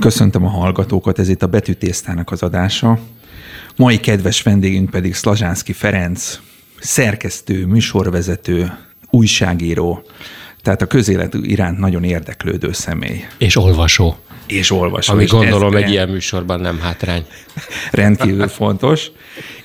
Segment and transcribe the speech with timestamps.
[0.00, 2.98] Köszöntöm a hallgatókat, ez itt a Betűtésztának az adása.
[3.76, 6.38] Mai kedves vendégünk pedig Szlazsánszki Ferenc,
[6.78, 8.72] szerkesztő, műsorvezető,
[9.10, 10.04] újságíró,
[10.62, 13.24] tehát a közélet iránt nagyon érdeklődő személy.
[13.38, 14.16] És olvasó.
[14.46, 15.12] És olvasó.
[15.12, 17.26] Ami és gondolom egy ilyen műsorban nem hátrány.
[17.90, 19.10] Rendkívül fontos.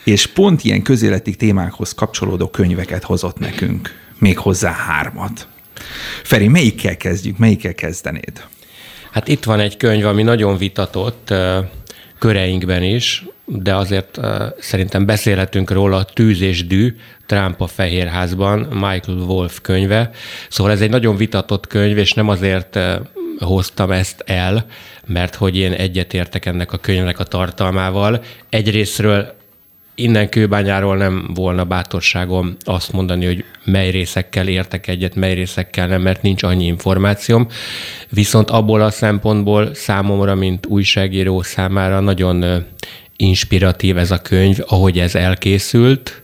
[0.04, 3.90] És pont ilyen közéleti témákhoz kapcsolódó könyveket hozott nekünk.
[4.18, 5.48] Még hozzá hármat.
[6.24, 7.38] Feri, melyikkel kezdjük?
[7.38, 8.44] Melyikkel kezdenéd?
[9.12, 11.34] Hát itt van egy könyv, ami nagyon vitatott
[12.20, 14.20] köreinkben is, de azért
[14.60, 16.96] szerintem beszélhetünk róla, Tűz és Dű,
[17.26, 20.10] Trump a Fehérházban, Michael Wolff könyve.
[20.50, 22.80] Szóval ez egy nagyon vitatott könyv, és nem azért
[23.40, 24.66] hoztam ezt el,
[25.06, 28.24] mert hogy én egyetértek ennek a könyvnek a tartalmával.
[28.50, 29.38] Egyrésztről
[30.00, 36.02] innen kőbányáról nem volna bátorságom azt mondani, hogy mely részekkel értek egyet, mely részekkel nem,
[36.02, 37.48] mert nincs annyi információm.
[38.10, 42.66] Viszont abból a szempontból számomra, mint újságíró számára nagyon
[43.16, 46.24] inspiratív ez a könyv, ahogy ez elkészült.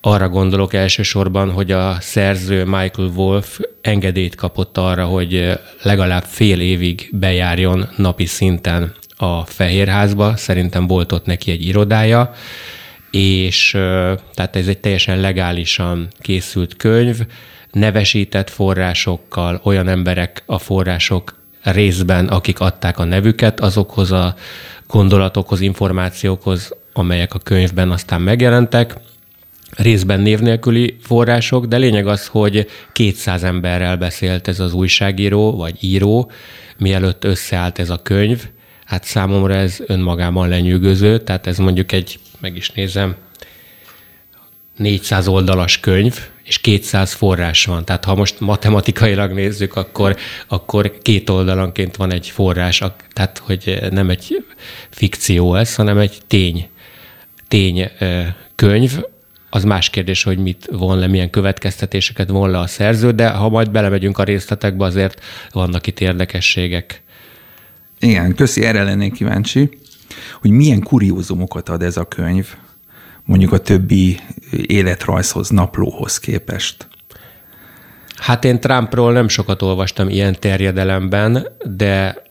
[0.00, 7.08] Arra gondolok elsősorban, hogy a szerző Michael Wolff engedélyt kapott arra, hogy legalább fél évig
[7.12, 12.32] bejárjon napi szinten a Fehérházba, szerintem volt ott neki egy irodája,
[13.10, 13.70] és
[14.34, 17.20] tehát ez egy teljesen legálisan készült könyv,
[17.72, 24.34] nevesített forrásokkal, olyan emberek a források részben, akik adták a nevüket azokhoz a
[24.86, 28.94] gondolatokhoz, információkhoz, amelyek a könyvben aztán megjelentek,
[29.76, 35.76] részben név nélküli források, de lényeg az, hogy 200 emberrel beszélt ez az újságíró vagy
[35.80, 36.30] író,
[36.78, 38.48] mielőtt összeállt ez a könyv,
[38.90, 43.14] hát számomra ez önmagában lenyűgöző, tehát ez mondjuk egy, meg is nézem,
[44.76, 47.84] 400 oldalas könyv, és 200 forrás van.
[47.84, 50.16] Tehát ha most matematikailag nézzük, akkor,
[50.48, 54.44] akkor két oldalanként van egy forrás, tehát hogy nem egy
[54.90, 56.68] fikció ez, hanem egy tény,
[57.48, 57.90] tény
[58.54, 59.00] könyv.
[59.50, 63.48] Az más kérdés, hogy mit von le, milyen következtetéseket von le a szerző, de ha
[63.48, 67.02] majd belemegyünk a részletekbe, azért vannak itt érdekességek.
[68.00, 69.70] Igen, köszi, erre lennék kíváncsi,
[70.40, 72.46] hogy milyen kuriózumokat ad ez a könyv,
[73.24, 74.20] mondjuk a többi
[74.66, 76.88] életrajzhoz, naplóhoz képest.
[78.16, 81.46] Hát én Trumpról nem sokat olvastam ilyen terjedelemben,
[81.76, 82.22] de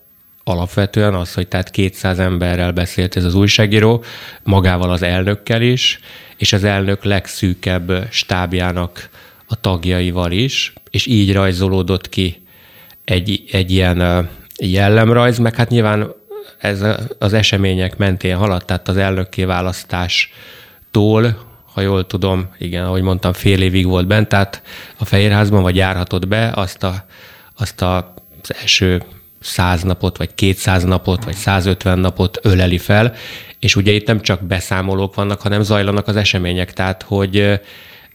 [0.43, 4.03] alapvetően az, hogy tehát 200 emberrel beszélt ez az újságíró,
[4.43, 5.99] magával az elnökkel is,
[6.37, 9.09] és az elnök legszűkebb stábjának
[9.45, 12.41] a tagjaival is, és így rajzolódott ki
[13.05, 14.29] egy, egy ilyen
[14.59, 16.11] jellemrajz, meg hát nyilván
[16.57, 16.85] ez
[17.19, 23.61] az események mentén haladt, tehát az elnökké választástól, ha jól tudom, igen, ahogy mondtam, fél
[23.61, 24.61] évig volt bent, tehát
[24.97, 27.05] a Fehérházban, vagy járhatott be, azt, a,
[27.57, 29.03] azt a, az első
[29.39, 33.13] száz napot, vagy 200 napot, vagy 150 napot öleli fel,
[33.59, 37.59] és ugye itt nem csak beszámolók vannak, hanem zajlanak az események, tehát hogy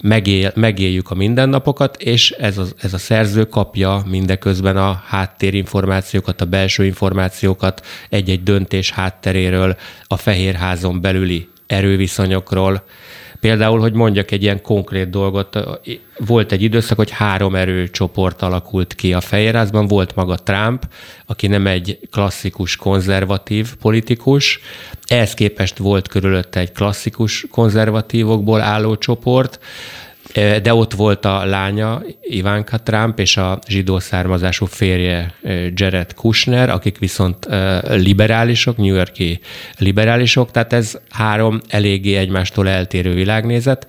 [0.03, 6.45] megél, megéljük a mindennapokat, és ez a, ez a szerző kapja mindeközben a háttérinformációkat, a
[6.45, 12.85] belső információkat egy-egy döntés hátteréről, a Fehérházon belüli erőviszonyokról.
[13.45, 15.59] Például, hogy mondjak egy ilyen konkrét dolgot,
[16.19, 20.89] volt egy időszak, hogy három erőcsoport alakult ki a Fehérházban, volt maga Trump,
[21.27, 24.61] aki nem egy klasszikus konzervatív politikus,
[25.07, 29.59] ehhez képest volt körülötte egy klasszikus konzervatívokból álló csoport,
[30.63, 35.35] de ott volt a lánya, Ivanka Trump, és a zsidó származású férje
[35.75, 37.49] Jared Kushner, akik viszont
[37.89, 39.41] liberálisok, New Yorki
[39.79, 43.87] liberálisok, tehát ez három eléggé egymástól eltérő világnézet,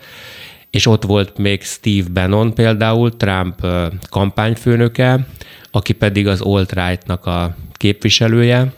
[0.69, 3.65] és ott volt még Steve Bannon például, Trump
[4.09, 5.27] kampányfőnöke,
[5.71, 8.73] aki pedig az alt-right-nak a képviselője,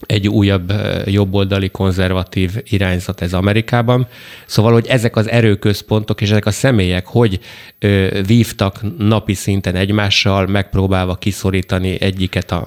[0.00, 0.72] egy újabb
[1.04, 4.06] jobboldali konzervatív irányzat ez Amerikában.
[4.46, 7.40] Szóval, hogy ezek az erőközpontok és ezek a személyek hogy
[7.78, 12.66] ö, vívtak napi szinten egymással, megpróbálva kiszorítani egyiket a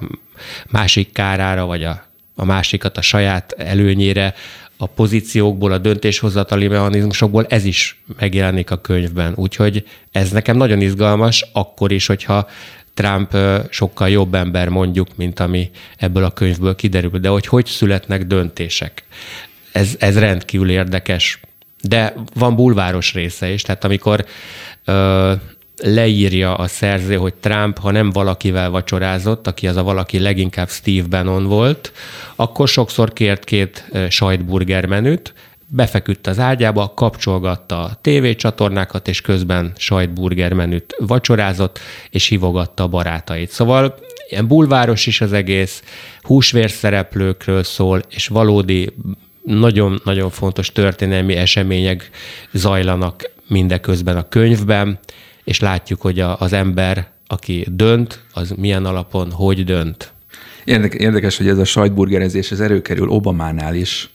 [0.70, 2.04] másik kárára, vagy a,
[2.34, 4.34] a másikat a saját előnyére,
[4.82, 9.32] a pozíciókból, a döntéshozatali mechanizmusokból ez is megjelenik a könyvben.
[9.36, 12.48] Úgyhogy ez nekem nagyon izgalmas, akkor is, hogyha
[12.94, 13.36] Trump
[13.70, 19.04] sokkal jobb ember mondjuk, mint ami ebből a könyvből kiderül, de hogy hogy születnek döntések.
[19.72, 21.40] Ez, ez rendkívül érdekes.
[21.82, 24.26] De van bulváros része is, tehát amikor
[24.84, 25.32] ö,
[25.82, 31.06] leírja a szerző, hogy Trump, ha nem valakivel vacsorázott, aki az a valaki leginkább Steve
[31.08, 31.92] Bannon volt,
[32.36, 35.34] akkor sokszor kért két sajtburger menüt,
[35.72, 41.78] befeküdt az ágyába, kapcsolgatta a tévécsatornákat, és közben sajtburger menüt vacsorázott,
[42.10, 43.50] és hívogatta a barátait.
[43.50, 43.94] Szóval
[44.28, 45.82] ilyen bulváros is az egész,
[46.20, 48.92] húsvér szereplőkről szól, és valódi
[49.44, 52.10] nagyon-nagyon fontos történelmi események
[52.52, 54.98] zajlanak mindeközben a könyvben,
[55.44, 60.12] és látjuk, hogy a, az ember, aki dönt, az milyen alapon, hogy dönt.
[60.64, 64.10] Érdekes, hogy ez a sajtburgerezés, ez erőkerül Obamánál is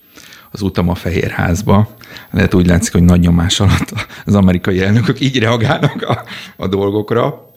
[0.55, 1.95] az utam a Fehérházba.
[2.31, 3.93] Lehet úgy látszik, hogy nagy nyomás alatt
[4.25, 6.23] az amerikai elnökök így reagálnak a,
[6.55, 7.53] a dolgokra.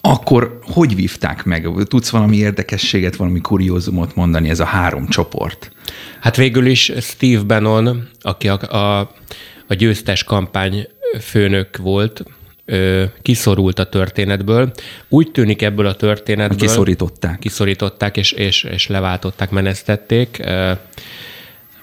[0.00, 1.68] Akkor hogy vívták meg?
[1.88, 5.72] Tudsz valami érdekességet, valami kuriózumot mondani ez a három csoport?
[6.20, 8.98] Hát végül is Steve Bannon, aki a, a,
[9.66, 10.86] a győztes kampány
[11.20, 12.22] főnök volt,
[12.64, 14.72] ö, kiszorult a történetből.
[15.08, 16.58] Úgy tűnik ebből a történetből...
[16.58, 17.38] Kiszorították.
[17.38, 20.40] Kiszorították, és, és, és leváltották, menesztették.
[20.44, 20.72] Ö,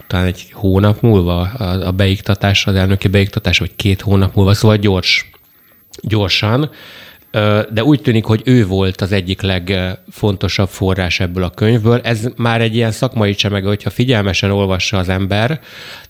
[0.10, 4.78] talán egy hónap múlva a, a beiktatás, az elnöki beiktatás, vagy két hónap múlva, szóval
[4.78, 5.30] gyors,
[6.02, 6.70] gyorsan.
[7.70, 12.00] De úgy tűnik, hogy ő volt az egyik legfontosabb forrás ebből a könyvből.
[12.04, 15.60] Ez már egy ilyen szakmai csemege, hogyha figyelmesen olvassa az ember,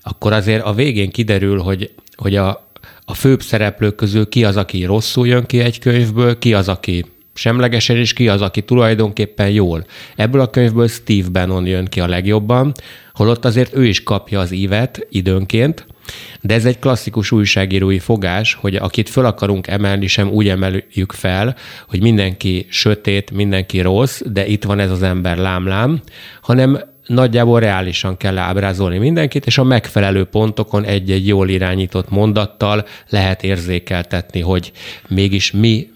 [0.01, 2.69] akkor azért a végén kiderül, hogy, hogy a,
[3.05, 7.05] a főbb szereplők közül ki az, aki rosszul jön ki egy könyvből, ki az, aki
[7.33, 9.85] semlegesen, és ki az, aki tulajdonképpen jól.
[10.15, 12.73] Ebből a könyvből Steve Bannon jön ki a legjobban,
[13.13, 15.85] holott azért ő is kapja az ívet időnként,
[16.41, 21.55] de ez egy klasszikus újságírói fogás, hogy akit föl akarunk emelni, sem úgy emeljük fel,
[21.87, 26.01] hogy mindenki sötét, mindenki rossz, de itt van ez az ember lámlám,
[26.41, 33.43] hanem nagyjából reálisan kell ábrázolni mindenkit, és a megfelelő pontokon egy-egy jól irányított mondattal lehet
[33.43, 34.71] érzékeltetni, hogy
[35.07, 35.87] mégis mi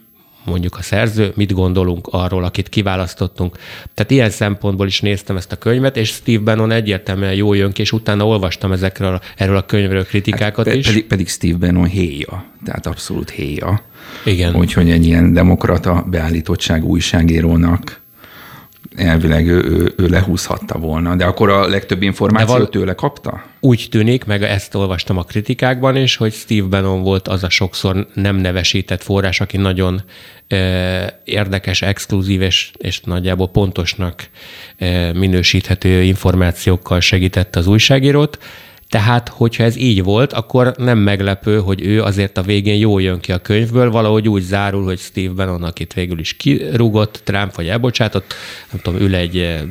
[0.46, 3.58] mondjuk a szerző, mit gondolunk arról, akit kiválasztottunk.
[3.94, 7.82] Tehát ilyen szempontból is néztem ezt a könyvet, és Steve Bannon egyértelműen jó jön ki,
[7.82, 10.88] és utána olvastam ezekről, erről a könyvről kritikákat hát, is.
[10.88, 13.82] Pedig, pedig Steve Bannon héja, tehát abszolút héja.
[14.26, 14.56] Igen.
[14.56, 18.03] Úgyhogy egy ilyen demokrata beállítottság újságírónak
[18.96, 23.44] elvileg ő, ő, ő lehúzhatta volna, de akkor a legtöbb információt val- tőle kapta?
[23.60, 28.08] Úgy tűnik, meg ezt olvastam a kritikákban is, hogy Steve Bannon volt az a sokszor
[28.14, 30.04] nem nevesített forrás, aki nagyon
[30.48, 34.30] e, érdekes, exkluzív és, és nagyjából pontosnak
[34.78, 38.38] e, minősíthető információkkal segítette az újságírót,
[38.94, 43.20] tehát, hogyha ez így volt, akkor nem meglepő, hogy ő azért a végén jól jön
[43.20, 47.68] ki a könyvből, valahogy úgy zárul, hogy Steve Bannon, akit végül is kirúgott, Trump vagy
[47.68, 48.34] elbocsátott,
[48.72, 49.62] nem tudom, ül egy eh,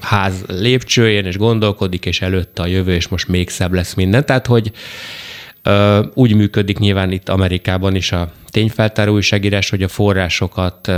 [0.00, 4.26] ház lépcsőjén, és gondolkodik, és előtte a jövő, és most még szebb lesz minden.
[4.26, 4.70] Tehát, hogy
[5.62, 10.92] ö, úgy működik nyilván itt Amerikában is a tényfeltáró újságírás, hogy a forrásokat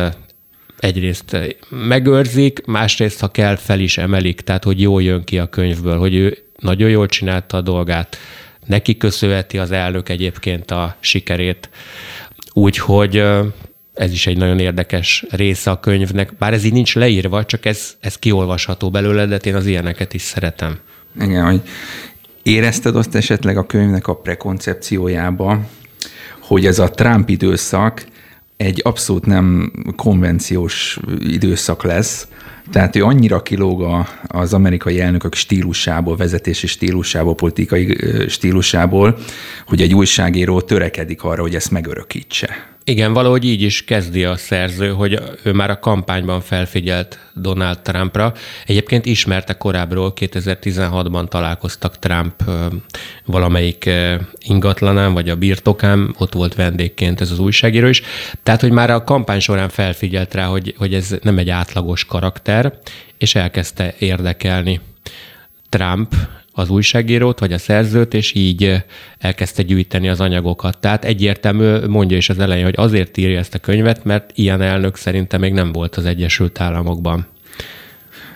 [0.78, 1.36] egyrészt
[1.68, 6.14] megőrzik, másrészt, ha kell, fel is emelik, tehát hogy jól jön ki a könyvből, hogy
[6.14, 8.16] ő nagyon jól csinálta a dolgát,
[8.66, 11.70] neki köszönheti az elnök egyébként a sikerét,
[12.52, 13.16] úgyhogy
[13.94, 17.96] ez is egy nagyon érdekes része a könyvnek, bár ez így nincs leírva, csak ez,
[18.00, 20.78] ez kiolvasható belőle, de én az ilyeneket is szeretem.
[21.20, 21.60] Igen, hogy
[22.42, 25.60] érezted azt esetleg a könyvnek a prekoncepciójába,
[26.40, 28.04] hogy ez a Trump időszak
[28.60, 32.28] egy abszolút nem konvenciós időszak lesz,
[32.70, 37.96] tehát ő annyira kilóg az amerikai elnökök stílusából, vezetési stílusából, politikai
[38.28, 39.18] stílusából,
[39.66, 42.69] hogy egy újságíró törekedik arra, hogy ezt megörökítse.
[42.84, 48.32] Igen, valahogy így is kezdi a szerző, hogy ő már a kampányban felfigyelt Donald Trumpra.
[48.66, 52.44] Egyébként ismerte korábbról, 2016-ban találkoztak Trump
[53.24, 53.90] valamelyik
[54.38, 58.02] ingatlanán, vagy a birtokán, ott volt vendégként ez az újságíró is.
[58.42, 62.78] Tehát, hogy már a kampány során felfigyelt rá, hogy, hogy ez nem egy átlagos karakter,
[63.18, 64.80] és elkezdte érdekelni
[65.68, 66.14] Trump
[66.60, 68.84] az újságírót vagy a szerzőt, és így
[69.18, 70.78] elkezdte gyűjteni az anyagokat.
[70.78, 74.96] Tehát egyértelmű, mondja is az elején, hogy azért írja ezt a könyvet, mert ilyen elnök
[74.96, 77.26] szerintem még nem volt az Egyesült Államokban.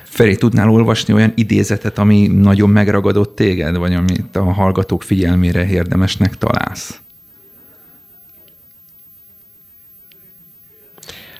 [0.02, 6.38] Feri, tudnál olvasni olyan idézetet, ami nagyon megragadott téged, vagy amit a hallgatók figyelmére érdemesnek
[6.38, 7.00] találsz?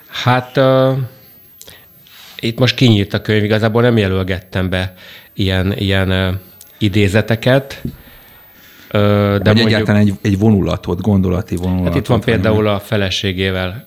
[0.09, 0.99] Hát uh,
[2.39, 4.95] itt most kinyílt a könyv, igazából nem jelölgettem be
[5.33, 6.35] ilyen, ilyen uh,
[6.79, 7.83] idézeteket.
[8.91, 9.01] De
[9.39, 11.87] Vagy mondjuk, egyáltalán egy, egy vonulatot, gondolati vonulatot.
[11.87, 13.87] Hát itt van például a feleségével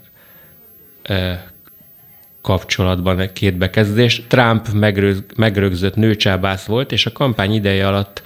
[2.47, 4.21] kapcsolatban két bekezdés.
[4.27, 8.21] Trump megrög, megrögzött nőcsábász volt, és a kampány ideje alatt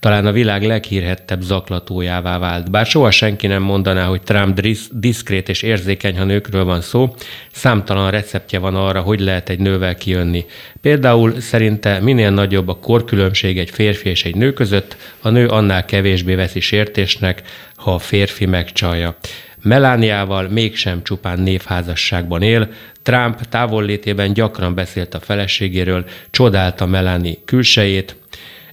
[0.00, 2.70] talán a világ leghírhettebb zaklatójává vált.
[2.70, 7.14] Bár soha senki nem mondaná, hogy Trump diszkrét és érzékeny, ha nőkről van szó,
[7.52, 10.44] számtalan receptje van arra, hogy lehet egy nővel kijönni.
[10.80, 15.84] Például szerinte minél nagyobb a korkülönbség egy férfi és egy nő között, a nő annál
[15.84, 17.42] kevésbé veszi sértésnek,
[17.74, 19.16] ha a férfi megcsalja.
[19.62, 22.68] Melániával mégsem csupán névházasságban él,
[23.06, 28.16] Trump távollétében gyakran beszélt a feleségéről, csodálta Melanie külsejét,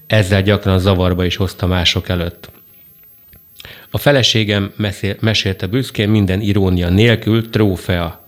[0.08, 2.52] ezzel gyakran zavarba is hozta mások előtt.
[3.92, 4.74] A feleségem
[5.20, 8.28] mesélte büszkén minden irónia nélkül trófea,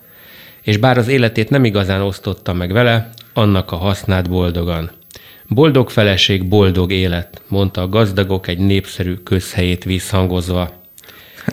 [0.62, 4.92] és bár az életét nem igazán osztotta meg vele, annak a hasznát boldogan.
[5.48, 10.84] Boldog feleség, boldog élet, mondta a gazdagok egy népszerű közhelyét visszhangozva.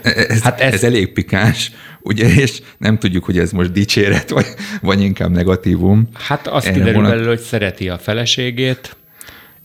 [0.03, 1.71] Ez, hát ez, ez elég pikáns,
[2.03, 4.47] ugye, és nem tudjuk, hogy ez most dicséret, vagy,
[4.81, 6.09] vagy inkább negatívum.
[6.13, 7.11] Hát azt kiderül vonat...
[7.11, 8.97] belőle, hogy szereti a feleségét.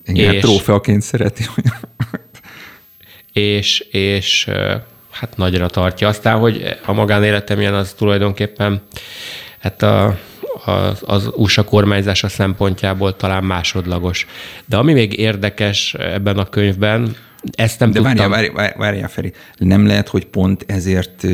[0.05, 1.45] Igen, és, trófeaként szereti.
[3.33, 4.49] és, és
[5.11, 6.07] hát nagyra tartja.
[6.07, 8.81] Aztán, hogy a magánélete milyen, az tulajdonképpen
[9.59, 10.17] hát a,
[10.65, 14.27] az, az USA kormányzása szempontjából talán másodlagos.
[14.65, 17.15] De ami még érdekes ebben a könyvben,
[17.51, 18.29] ezt nem De tudtam.
[18.29, 21.25] várjál, várjál, várjál, Feri, nem lehet, hogy pont ezért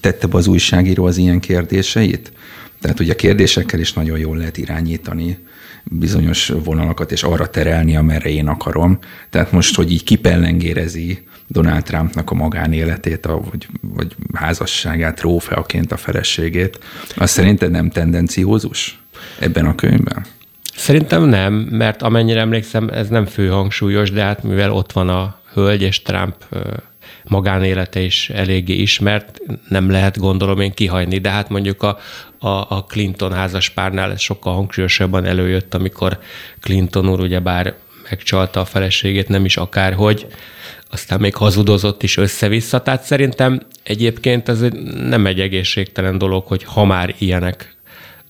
[0.00, 2.32] tette be az újságíró az ilyen kérdéseit?
[2.80, 5.38] Tehát ugye a kérdésekkel is nagyon jól lehet irányítani
[5.84, 8.98] bizonyos vonalakat, és arra terelni, amerre én akarom.
[9.30, 15.96] Tehát most, hogy így kipellengérezi Donald Trumpnak a magánéletét, a, vagy, vagy házasságát, rófeaként a
[15.96, 16.78] feleségét,
[17.16, 19.02] az szerinted nem tendenciózus
[19.38, 20.24] ebben a könyvben?
[20.76, 23.68] Szerintem nem, mert amennyire emlékszem, ez nem fő
[24.12, 26.34] de hát mivel ott van a hölgy és Trump
[27.24, 31.98] magánélete is eléggé ismert, nem lehet gondolom én kihagyni, de hát mondjuk a,
[32.38, 36.18] a, a Clinton házaspárnál ez sokkal hangsúlyosabban előjött, amikor
[36.60, 37.74] Clinton úr ugyebár
[38.10, 40.26] megcsalta a feleségét, nem is akárhogy,
[40.90, 44.60] aztán még hazudozott is össze-vissza, tehát szerintem egyébként ez
[45.08, 47.76] nem egy egészségtelen dolog, hogy ha már ilyenek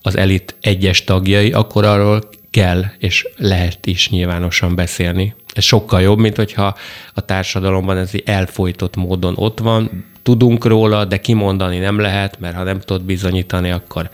[0.01, 5.35] az elit egyes tagjai, akkor arról kell és lehet is nyilvánosan beszélni.
[5.53, 6.75] Ez sokkal jobb, mint hogyha
[7.13, 12.63] a társadalomban ez elfolytott módon ott van, tudunk róla, de kimondani nem lehet, mert ha
[12.63, 14.09] nem tudod bizonyítani, akkor,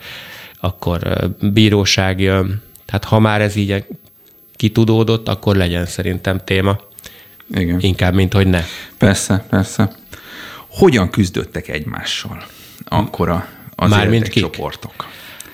[0.60, 1.00] akkor
[1.40, 2.62] bíróság jön.
[2.84, 3.84] Tehát ha már ez így
[4.56, 6.78] kitudódott, akkor legyen szerintem téma.
[7.54, 7.80] Igen.
[7.80, 8.62] Inkább, mint hogy ne.
[8.98, 9.92] Persze, persze.
[10.68, 12.44] Hogyan küzdöttek egymással
[12.84, 15.08] akkor a, az Már mint csoportok?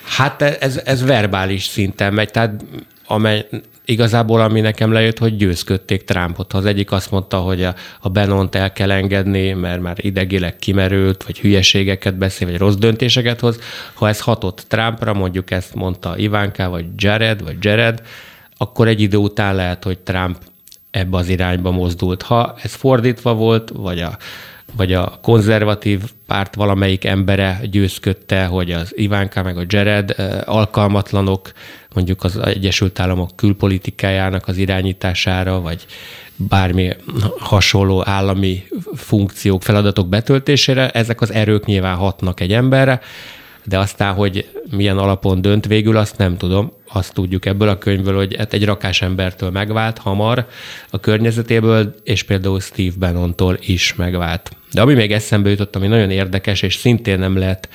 [0.08, 2.64] Hát ez, ez verbális szinten megy, tehát
[3.06, 3.46] amely,
[3.84, 6.52] igazából ami nekem lejött, hogy győzködték Trumpot.
[6.52, 11.22] Az egyik azt mondta, hogy a, a Benont el kell engedni, mert már idegileg kimerült,
[11.24, 13.58] vagy hülyeségeket beszél, vagy rossz döntéseket hoz.
[13.94, 18.02] Ha ez hatott Trumpra, mondjuk ezt mondta Ivánka, vagy Jared, vagy Jared,
[18.56, 20.38] akkor egy idő után lehet, hogy Trump
[20.90, 22.22] ebbe az irányba mozdult.
[22.22, 24.16] Ha ez fordítva volt, vagy a
[24.76, 31.52] vagy a konzervatív párt valamelyik embere győzködte, hogy az Ivánka meg a Jared alkalmatlanok
[31.94, 35.86] mondjuk az Egyesült Államok külpolitikájának az irányítására, vagy
[36.36, 36.96] bármi
[37.38, 38.62] hasonló állami
[38.94, 43.00] funkciók, feladatok betöltésére, ezek az erők nyilván hatnak egy emberre,
[43.68, 46.72] de aztán, hogy milyen alapon dönt végül, azt nem tudom.
[46.92, 50.46] Azt tudjuk ebből a könyvből, hogy hát egy rakás embertől megvált hamar
[50.90, 54.50] a környezetéből, és például Steve Bannontól is megvált.
[54.72, 57.68] De ami még eszembe jutott, ami nagyon érdekes, és szintén nem lehet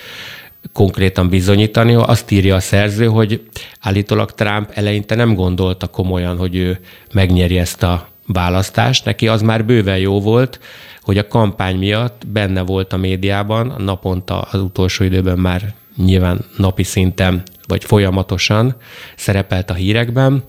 [0.73, 3.41] konkrétan bizonyítani, azt írja a szerző, hogy
[3.79, 6.79] állítólag Trump eleinte nem gondolta komolyan, hogy ő
[7.13, 9.05] megnyeri ezt a választást.
[9.05, 10.59] Neki az már bőven jó volt,
[11.01, 16.83] hogy a kampány miatt benne volt a médiában, naponta az utolsó időben már nyilván napi
[16.83, 18.75] szinten, vagy folyamatosan
[19.15, 20.43] szerepelt a hírekben.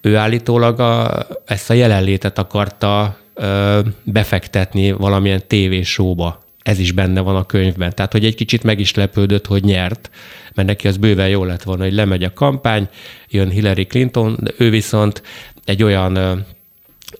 [0.00, 6.40] Ő állítólag a, ezt a jelenlétet akarta ö, befektetni valamilyen tévésóba.
[6.62, 7.94] Ez is benne van a könyvben.
[7.94, 10.10] Tehát, hogy egy kicsit meg is lepődött, hogy nyert,
[10.54, 12.88] mert neki az bőven jó lett volna, hogy lemegy a kampány,
[13.28, 15.22] jön Hillary Clinton, de ő viszont
[15.64, 16.44] egy olyan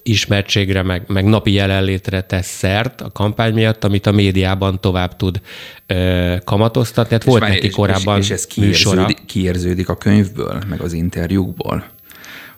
[0.03, 5.41] ismertségre, meg, meg napi jelenlétre tesz szert a kampány miatt, amit a médiában tovább tud
[5.87, 7.13] ö, kamatoztatni.
[7.13, 11.85] Hát volt neki korábban és, és ez kiérződik, kiérződik a könyvből, meg az interjúkból,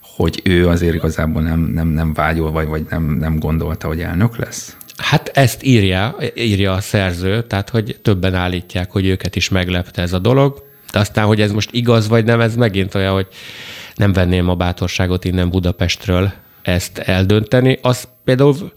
[0.00, 4.36] hogy ő azért igazából nem, nem, nem vágyol, vagy, vagy nem, nem gondolta, hogy elnök
[4.36, 4.76] lesz?
[4.96, 10.12] Hát ezt írja, írja a szerző, tehát hogy többen állítják, hogy őket is meglepte ez
[10.12, 13.26] a dolog, de aztán, hogy ez most igaz vagy nem, ez megint olyan, hogy
[13.94, 16.32] nem venném a bátorságot innen Budapestről
[16.62, 17.78] ezt eldönteni.
[17.82, 18.72] Az például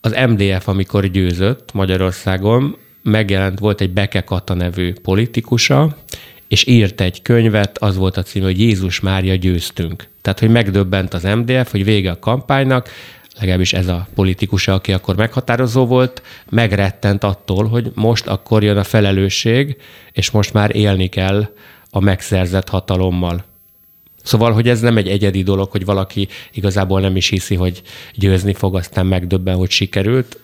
[0.00, 5.96] az MDF, amikor győzött Magyarországon, megjelent, volt egy Beke Kata nevű politikusa,
[6.48, 10.08] és írt egy könyvet, az volt a cím, hogy Jézus Mária győztünk.
[10.20, 12.88] Tehát, hogy megdöbbent az MDF, hogy vége a kampánynak,
[13.38, 18.84] legalábbis ez a politikus, aki akkor meghatározó volt, megrettent attól, hogy most akkor jön a
[18.84, 19.76] felelősség,
[20.12, 21.48] és most már élni kell
[21.90, 23.44] a megszerzett hatalommal.
[24.22, 27.82] Szóval, hogy ez nem egy egyedi dolog, hogy valaki igazából nem is hiszi, hogy
[28.14, 30.40] győzni fog, aztán megdöbben, hogy sikerült.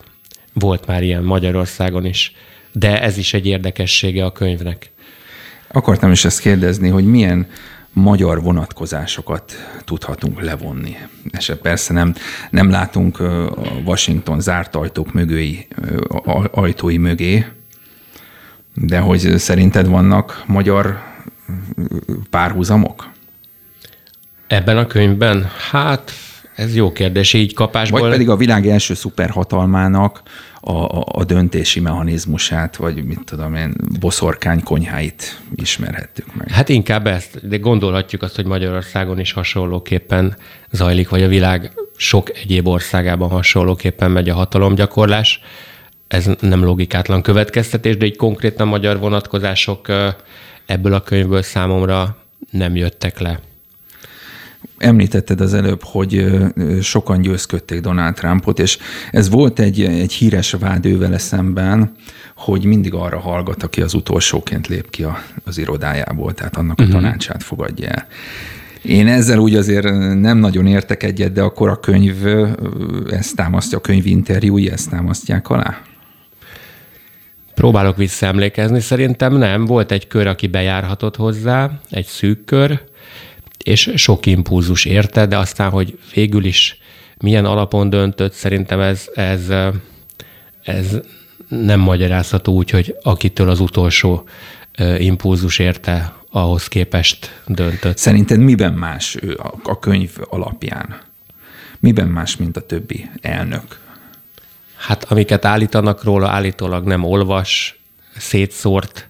[0.53, 2.33] Volt már ilyen Magyarországon is,
[2.71, 4.91] de ez is egy érdekessége a könyvnek.
[5.71, 7.47] Akartam is ezt kérdezni, hogy milyen
[7.93, 9.53] magyar vonatkozásokat
[9.85, 10.97] tudhatunk levonni.
[11.37, 12.15] És persze nem,
[12.49, 13.23] nem látunk
[13.85, 15.67] Washington zárt ajtók mögői,
[16.51, 17.45] ajtói mögé,
[18.73, 21.03] de hogy szerinted vannak magyar
[22.29, 23.09] párhuzamok?
[24.49, 25.49] Ebben a könyvben?
[25.71, 26.11] Hát
[26.55, 27.99] ez jó kérdés, így kapásból.
[27.99, 30.21] Vagy pedig a világ első szuperhatalmának
[30.61, 36.49] a, a, a döntési mechanizmusát, vagy mit tudom én, boszorkány konyháit ismerhettük meg.
[36.51, 40.35] Hát inkább ezt, de gondolhatjuk azt, hogy Magyarországon is hasonlóképpen
[40.71, 45.41] zajlik, vagy a világ sok egyéb országában hasonlóképpen megy a hatalomgyakorlás.
[46.07, 49.87] Ez nem logikátlan következtetés, de így konkrétan magyar vonatkozások
[50.65, 52.17] ebből a könyvből számomra
[52.51, 53.39] nem jöttek le.
[54.77, 56.25] Említetted az előbb, hogy
[56.81, 58.77] sokan győzködték Donald Trumpot, és
[59.11, 61.91] ez volt egy, egy híres vád ővele szemben,
[62.35, 66.83] hogy mindig arra hallgat, aki az utolsóként lép ki a, az irodájából, tehát annak a
[66.83, 67.01] uh-huh.
[67.01, 68.07] tanácsát fogadja el.
[68.81, 69.83] Én ezzel úgy azért
[70.19, 72.15] nem nagyon értek egyet, de akkor a könyv
[73.09, 75.81] ezt támasztja, a könyv interjúi ezt támasztják alá?
[77.53, 79.65] Próbálok visszaemlékezni, szerintem nem.
[79.65, 82.81] Volt egy kör, aki bejárhatott hozzá, egy szűk kör,
[83.63, 86.77] és sok impulzus érte, de aztán, hogy végül is
[87.17, 89.53] milyen alapon döntött, szerintem ez, ez,
[90.63, 90.99] ez
[91.47, 94.27] nem magyarázható úgy, hogy akitől az utolsó
[94.97, 97.97] impulzus érte, ahhoz képest döntött.
[97.97, 101.01] Szerinted miben más ő a könyv alapján?
[101.79, 103.79] Miben más, mint a többi elnök?
[104.75, 107.79] Hát amiket állítanak róla, állítólag nem olvas,
[108.17, 109.09] szétszórt,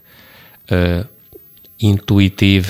[1.77, 2.67] intuitív,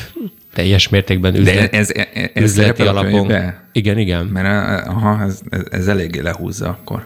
[0.54, 3.32] teljes mértékben üzlet, De ez, ez, ez üzleti alapon.
[3.72, 4.26] Igen, igen.
[4.26, 7.06] Mert aha, ez, ez, ez eléggé lehúzza akkor.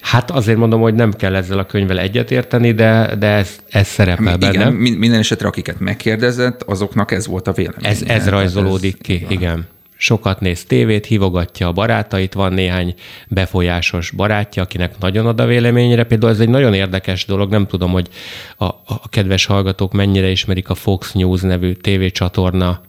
[0.00, 4.36] Hát azért mondom, hogy nem kell ezzel a könyvvel egyetérteni, de, de ez, ez szerepel
[4.40, 4.70] igen, benne.
[4.70, 7.84] Minden esetre, akiket megkérdezett, azoknak ez volt a vélemény.
[7.90, 9.66] Ez, ez rajzolódik ez, ki, igen
[10.00, 12.94] sokat néz tévét, hívogatja a barátait, van néhány
[13.28, 16.04] befolyásos barátja, akinek nagyon ad a véleményre.
[16.04, 18.08] Például ez egy nagyon érdekes dolog, nem tudom, hogy
[18.56, 22.80] a, a kedves hallgatók mennyire ismerik a Fox News nevű tévécsatorna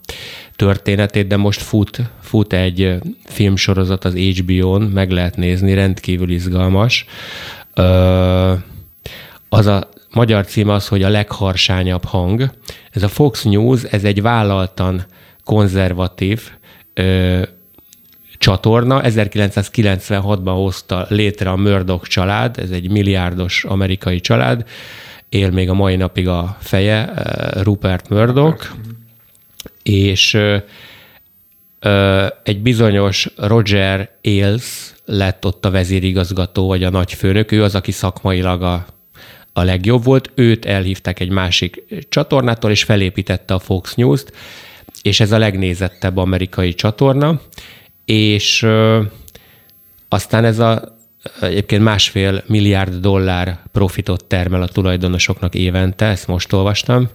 [0.56, 7.06] történetét, de most fut, fut egy filmsorozat az HBO-n, meg lehet nézni, rendkívül izgalmas.
[7.74, 8.54] Ö,
[9.50, 12.52] az a magyar cím az, hogy a legharsányabb hang.
[12.92, 15.06] Ez a Fox News, ez egy vállaltan
[15.44, 16.52] konzervatív,
[16.94, 17.42] ö,
[18.40, 19.02] csatorna.
[19.04, 24.68] 1996-ban hozta létre a Murdoch család, ez egy milliárdos amerikai család,
[25.30, 27.14] él még a mai napig a feje,
[27.64, 28.68] Rupert Murdoch,
[29.84, 30.58] és ö,
[31.80, 37.92] ö, egy bizonyos Roger Ailes lett ott a vezérigazgató, vagy a nagyfőnök, ő az, aki
[37.92, 38.86] szakmailag a,
[39.54, 44.34] a legjobb volt, őt elhívták egy másik csatornától, és felépítette a Fox News-t,
[45.02, 47.42] és ez a legnézettebb amerikai csatorna,
[48.06, 48.68] és
[50.10, 50.98] aztán ez a
[51.42, 57.10] egyébként másfél milliárd dollár profitot termel a tulajdonosoknak évente, ezt most olvastam,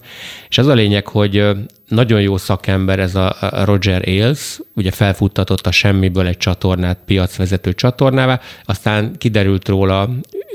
[0.49, 1.47] és az a lényeg, hogy
[1.89, 8.41] nagyon jó szakember ez a Roger Ailes, ugye felfuttatott a semmiből egy csatornát piacvezető csatornává,
[8.65, 10.11] aztán kiderült róla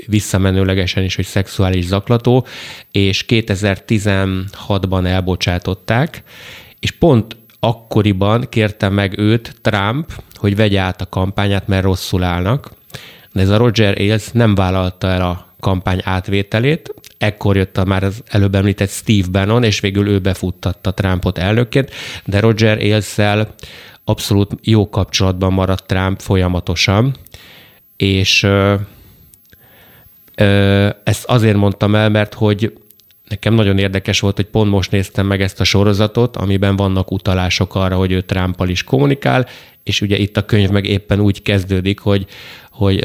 [0.06, 2.46] visszamenőlegesen is, hogy szexuális zaklató,
[2.90, 6.22] és 2016-ban elbocsátották,
[6.80, 12.70] és pont akkoriban kérte meg őt Trump, hogy vegye át a kampányát, mert rosszul állnak.
[13.32, 18.02] De ez a Roger Ailes nem vállalta el a kampány átvételét, ekkor jött a már
[18.04, 21.90] az előbb említett Steve Bannon, és végül ő befuttatta Trumpot elnökként,
[22.24, 23.16] de Roger ailes
[24.04, 27.14] abszolút jó kapcsolatban maradt Trump folyamatosan,
[27.96, 28.74] és ö,
[30.36, 32.72] ö, ezt azért mondtam el, mert hogy
[33.30, 37.74] Nekem nagyon érdekes volt, hogy pont most néztem meg ezt a sorozatot, amiben vannak utalások
[37.74, 39.46] arra, hogy ő Trumpal is kommunikál,
[39.82, 42.26] és ugye itt a könyv meg éppen úgy kezdődik, hogy,
[42.70, 43.04] hogy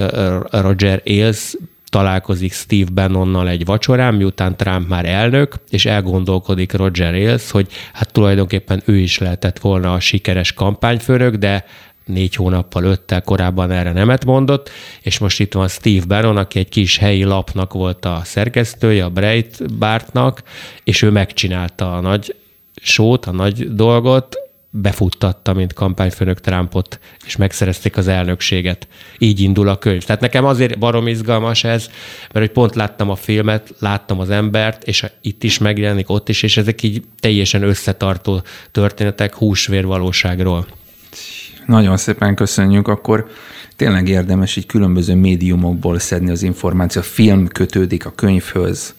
[0.50, 1.56] Roger Ailes
[1.90, 8.12] találkozik Steve Bannonnal egy vacsorán, miután Trump már elnök, és elgondolkodik Roger Ailes, hogy hát
[8.12, 11.66] tulajdonképpen ő is lehetett volna a sikeres kampányfőnök, de
[12.06, 14.70] négy hónappal, öttel korábban erre nemet mondott,
[15.02, 19.10] és most itt van Steve Bannon, aki egy kis helyi lapnak volt a szerkesztője, a
[19.10, 20.44] Breitbartnak,
[20.84, 22.36] és ő megcsinálta a nagy
[22.82, 24.38] sót, a nagy dolgot,
[24.82, 28.88] befuttatta, mint kampányfőnök Trumpot, és megszerezték az elnökséget.
[29.18, 30.04] Így indul a könyv.
[30.04, 31.90] Tehát nekem azért barom izgalmas ez,
[32.34, 36.44] mert hogy pont láttam a filmet, láttam az embert, és itt is megjelenik, ott is,
[36.44, 38.42] és ezek így teljesen összetartó
[38.72, 40.68] történetek húsvér valóságról.
[41.66, 43.28] Nagyon szépen köszönjük, akkor
[43.76, 47.02] tényleg érdemes így különböző médiumokból szedni az információ.
[47.02, 48.94] A film kötődik a könyvhöz,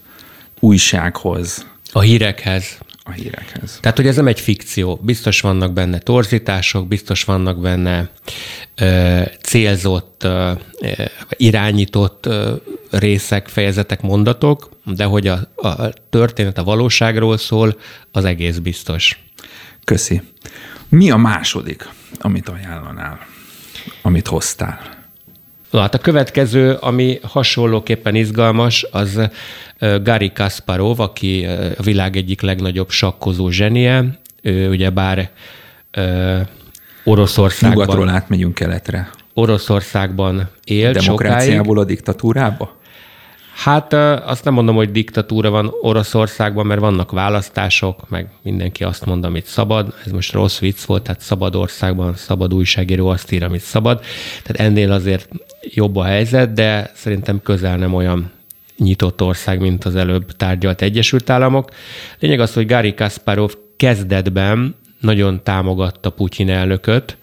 [0.60, 1.66] újsághoz.
[1.92, 3.78] A hírekhez a hírekhez.
[3.80, 5.00] Tehát, hogy ez nem egy fikció.
[5.02, 8.10] Biztos vannak benne torzítások, biztos vannak benne
[8.74, 10.52] ö, célzott, ö,
[11.30, 12.54] irányított ö,
[12.90, 17.76] részek, fejezetek, mondatok, de hogy a, a történet a valóságról szól,
[18.12, 19.18] az egész biztos.
[19.84, 20.22] Köszi.
[20.88, 21.88] Mi a második,
[22.18, 23.18] amit ajánlanál,
[24.02, 24.80] amit hoztál?
[25.70, 29.28] Na, hát a következő, ami hasonlóképpen izgalmas, az
[29.78, 31.46] Gary Kasparov, aki
[31.78, 35.30] a világ egyik legnagyobb sakkozó zsenie, ő ugye bár
[37.04, 37.78] Oroszországban...
[37.80, 39.10] Nyugatról átmegyünk keletre.
[39.34, 41.78] Oroszországban él Demokráciából sokáig.
[41.78, 42.75] a diktatúrába?
[43.56, 43.92] Hát
[44.26, 49.46] azt nem mondom, hogy diktatúra van Oroszországban, mert vannak választások, meg mindenki azt mond, amit
[49.46, 49.94] szabad.
[50.04, 54.00] Ez most rossz vicc volt, tehát szabad országban szabad újságíró azt ír, amit szabad.
[54.42, 55.28] Tehát ennél azért
[55.60, 58.30] jobb a helyzet, de szerintem közel nem olyan
[58.78, 61.70] nyitott ország, mint az előbb tárgyalt Egyesült Államok.
[62.18, 67.16] Lényeg az, hogy Gary Kasparov kezdetben nagyon támogatta Putyin elnököt,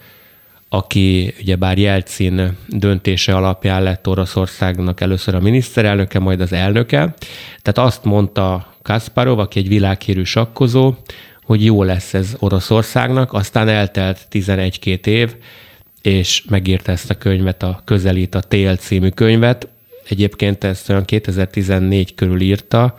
[0.74, 7.14] aki ugyebár Jelcin döntése alapján lett Oroszországnak először a miniszterelnöke, majd az elnöke.
[7.62, 10.94] Tehát azt mondta Kasparov, aki egy világhírű sakkozó,
[11.44, 15.36] hogy jó lesz ez Oroszországnak, aztán eltelt 11-2 év,
[16.02, 19.68] és megírta ezt a könyvet, a Közelít a Tél című könyvet.
[20.10, 22.96] Egyébként ezt olyan 2014 körül írta,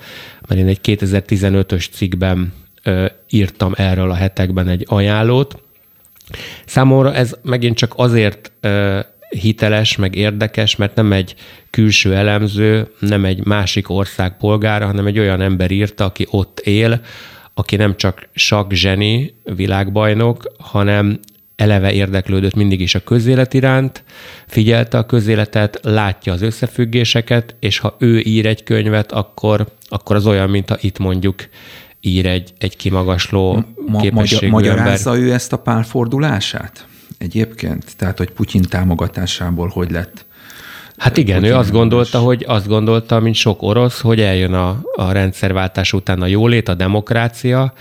[0.49, 5.64] mert én egy 2015-ös cikkben ö, írtam erről a hetekben egy ajánlót,
[6.67, 8.53] Számomra ez megint csak azért
[9.29, 11.35] hiteles, meg érdekes, mert nem egy
[11.71, 17.01] külső elemző, nem egy másik ország polgára, hanem egy olyan ember írta, aki ott él,
[17.55, 21.21] aki nem csak sak zseni, világbajnok, hanem
[21.57, 24.05] eleve érdeklődött mindig is a közélet iránt,
[24.47, 30.27] figyelte a közéletet, látja az összefüggéseket, és ha ő ír egy könyvet, akkor, akkor az
[30.27, 31.49] olyan, mint ha itt mondjuk
[32.05, 35.27] ír egy, egy kimagasló Ma, képességű Magyarázza ember.
[35.27, 36.87] ő ezt a pálfordulását
[37.19, 37.97] egyébként?
[37.97, 40.25] Tehát, hogy Putyin támogatásából hogy lett?
[40.97, 44.81] Hát igen, Putyin ő azt gondolta, hogy azt gondolta, mint sok orosz, hogy eljön a,
[44.95, 47.73] a rendszerváltás után a jólét, a demokrácia,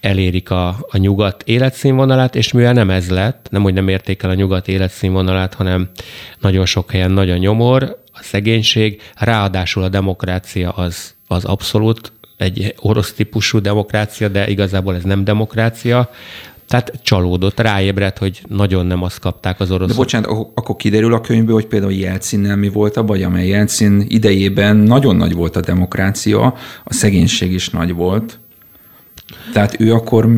[0.00, 4.30] elérik a, a nyugat életszínvonalát, és mivel nem ez lett, nem hogy nem érték el
[4.30, 5.88] a nyugat életszínvonalát, hanem
[6.40, 12.74] nagyon sok helyen nagy a nyomor, a szegénység, ráadásul a demokrácia az, az abszolút egy
[12.80, 16.10] orosz típusú demokrácia, de igazából ez nem demokrácia.
[16.68, 19.88] Tehát csalódott, ráébredt, hogy nagyon nem azt kapták az oroszok.
[19.88, 24.04] De bocsánat, akkor kiderül a könyvből, hogy például Jelcinnel mi volt a baj, amely Jelcin
[24.08, 26.44] idejében nagyon nagy volt a demokrácia,
[26.84, 28.38] a szegénység is nagy volt.
[29.52, 30.28] Tehát ő akkor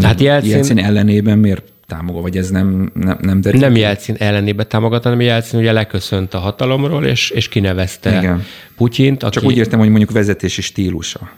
[0.00, 3.60] Tehát Jelcin, Jelcin ellenében miért támogat, vagy ez nem, nem, nem derül?
[3.60, 8.44] Nem Jelcin ellenébe támogat, hanem Jelcin ugye leköszönt a hatalomról, és, és kinevezte Igen.
[8.76, 9.22] Putyint.
[9.22, 9.34] Aki...
[9.34, 11.30] Csak úgy értem, hogy mondjuk vezetési stílusa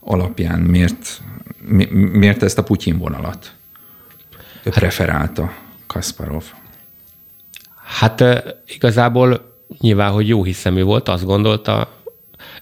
[0.00, 1.22] alapján miért,
[1.68, 3.52] mi, miért ezt a Putyin vonalat
[4.62, 5.52] ő hát, preferálta
[5.86, 6.44] Kasparov?
[7.84, 8.24] Hát
[8.66, 12.01] igazából nyilván, hogy jó hiszemű volt, azt gondolta,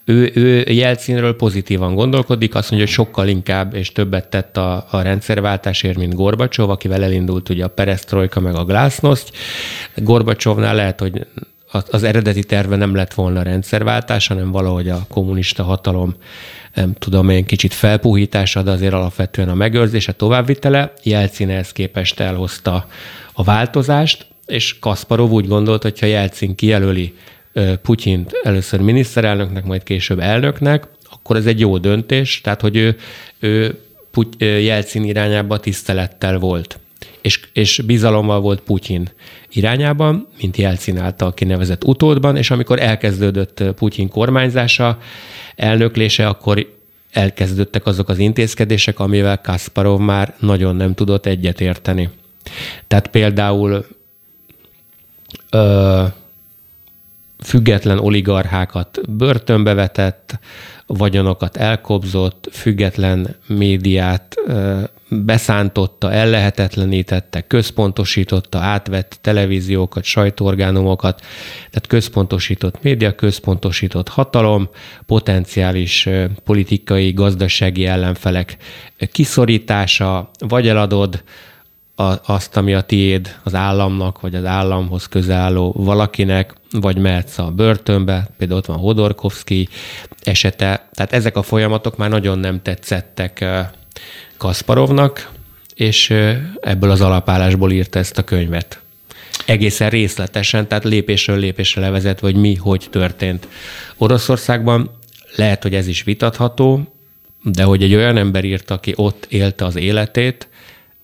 [0.04, 5.02] ő, ő Jelcinről pozitívan gondolkodik, azt mondja, hogy sokkal inkább és többet tett a, a
[5.02, 9.30] rendszerváltásért, mint Gorbacsov, akivel elindult ugye a Perestroika meg a Glasnost.
[9.96, 11.26] Gorbacsovnál lehet, hogy
[11.90, 16.14] az, eredeti terve nem lett volna rendszerváltás, hanem valahogy a kommunista hatalom
[16.74, 20.92] nem tudom én, kicsit felpuhítása, de azért alapvetően a megőrzése, továbbvitele.
[21.02, 22.86] Jelcin ehhez képest elhozta
[23.32, 27.14] a változást, és Kasparov úgy gondolt, hogy ha Jelcin kijelöli
[27.82, 32.96] Putyint először miniszterelnöknek, majd később elnöknek, akkor ez egy jó döntés, tehát hogy ő,
[33.38, 33.78] ő
[34.10, 36.78] Puty, Jelcin irányába tisztelettel volt,
[37.20, 39.08] és, és bizalommal volt Putyin
[39.52, 44.98] irányában, mint Jelcin által kinevezett utódban, és amikor elkezdődött Putyin kormányzása,
[45.56, 46.78] elnöklése, akkor
[47.12, 52.10] elkezdődtek azok az intézkedések, amivel Kasparov már nagyon nem tudott egyetérteni.
[52.86, 53.86] Tehát például
[57.42, 60.38] független oligarchákat börtönbe vetett,
[60.86, 64.36] vagyonokat elkobzott, független médiát
[65.08, 71.20] beszántotta, ellehetetlenítette, központosította, átvett televíziókat, sajtóorgánumokat,
[71.56, 74.68] tehát központosított média, központosított hatalom,
[75.06, 76.08] potenciális
[76.44, 78.56] politikai, gazdasági ellenfelek
[79.12, 81.22] kiszorítása, vagy eladod
[82.26, 87.50] azt, ami a tiéd az államnak, vagy az államhoz közel álló valakinek, vagy mehetsz a
[87.50, 89.68] börtönbe, például ott van Hodorkovsky
[90.22, 93.44] esete, tehát ezek a folyamatok már nagyon nem tetszettek
[94.36, 95.30] Kasparovnak,
[95.74, 96.10] és
[96.60, 98.80] ebből az alapállásból írta ezt a könyvet.
[99.46, 103.48] Egészen részletesen, tehát lépésről lépésre levezetve, hogy mi, hogy történt
[103.96, 104.90] Oroszországban.
[105.36, 106.94] Lehet, hogy ez is vitatható,
[107.42, 110.48] de hogy egy olyan ember írt, aki ott élte az életét,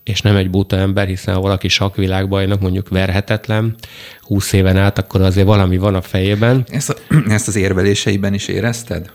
[0.07, 3.75] és nem egy buta ember, hiszen ha valaki sakvilágbajnok mondjuk verhetetlen
[4.21, 6.65] 20 éven át, akkor azért valami van a fejében.
[6.69, 9.11] Ezt, a, ezt az érveléseiben is érezted?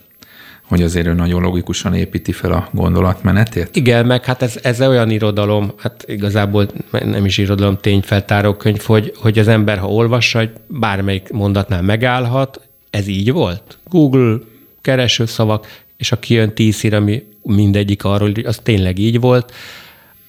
[0.67, 3.75] hogy azért ő nagyon logikusan építi fel a gondolatmenetét?
[3.75, 9.13] Igen, meg hát ez, ez olyan irodalom, hát igazából nem is irodalom, tényfeltáró könyv, hogy,
[9.15, 13.77] hogy az ember, ha olvassa, hogy bármelyik mondatnál megállhat, ez így volt.
[13.89, 14.37] Google
[14.81, 19.53] keresőszavak, és aki jön tíz hír, ami mindegyik arról, az tényleg így volt,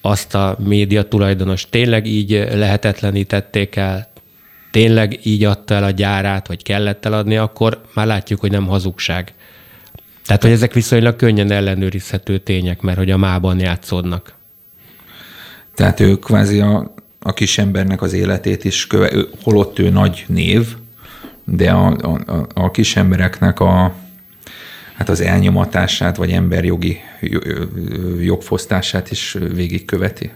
[0.02, 4.10] azt a média tulajdonos tényleg így lehetetlenítették el,
[4.70, 9.32] tényleg így adta el a gyárát, vagy kellett eladni, akkor már látjuk, hogy nem hazugság.
[10.26, 14.34] Tehát, hogy ezek viszonylag könnyen ellenőrizhető tények, mert hogy a mában játszódnak.
[15.74, 19.10] Tehát ő kvázi a, a kis embernek az életét is köve,
[19.42, 20.76] holott ő nagy név,
[21.44, 23.94] de a, a, a kis embereknek a,
[25.02, 27.00] hát az elnyomatását, vagy emberjogi
[28.20, 30.30] jogfosztását is végigköveti?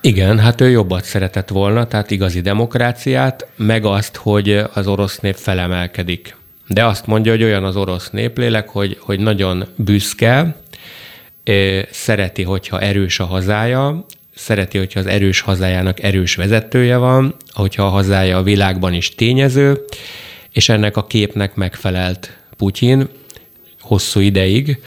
[0.00, 5.34] Igen, hát ő jobbat szeretett volna, tehát igazi demokráciát, meg azt, hogy az orosz nép
[5.34, 6.36] felemelkedik.
[6.68, 10.56] De azt mondja, hogy olyan az orosz néplélek, hogy, hogy nagyon büszke,
[11.90, 17.88] szereti, hogyha erős a hazája, szereti, hogyha az erős hazájának erős vezetője van, hogyha a
[17.88, 19.84] hazája a világban is tényező,
[20.52, 23.08] és ennek a képnek megfelelt Putyin
[23.90, 24.80] hosszú ideig.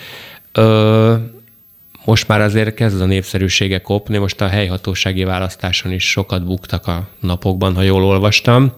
[2.05, 7.07] Most már azért kezd a népszerűsége kopni, most a helyhatósági választáson is sokat buktak a
[7.19, 8.73] napokban, ha jól olvastam.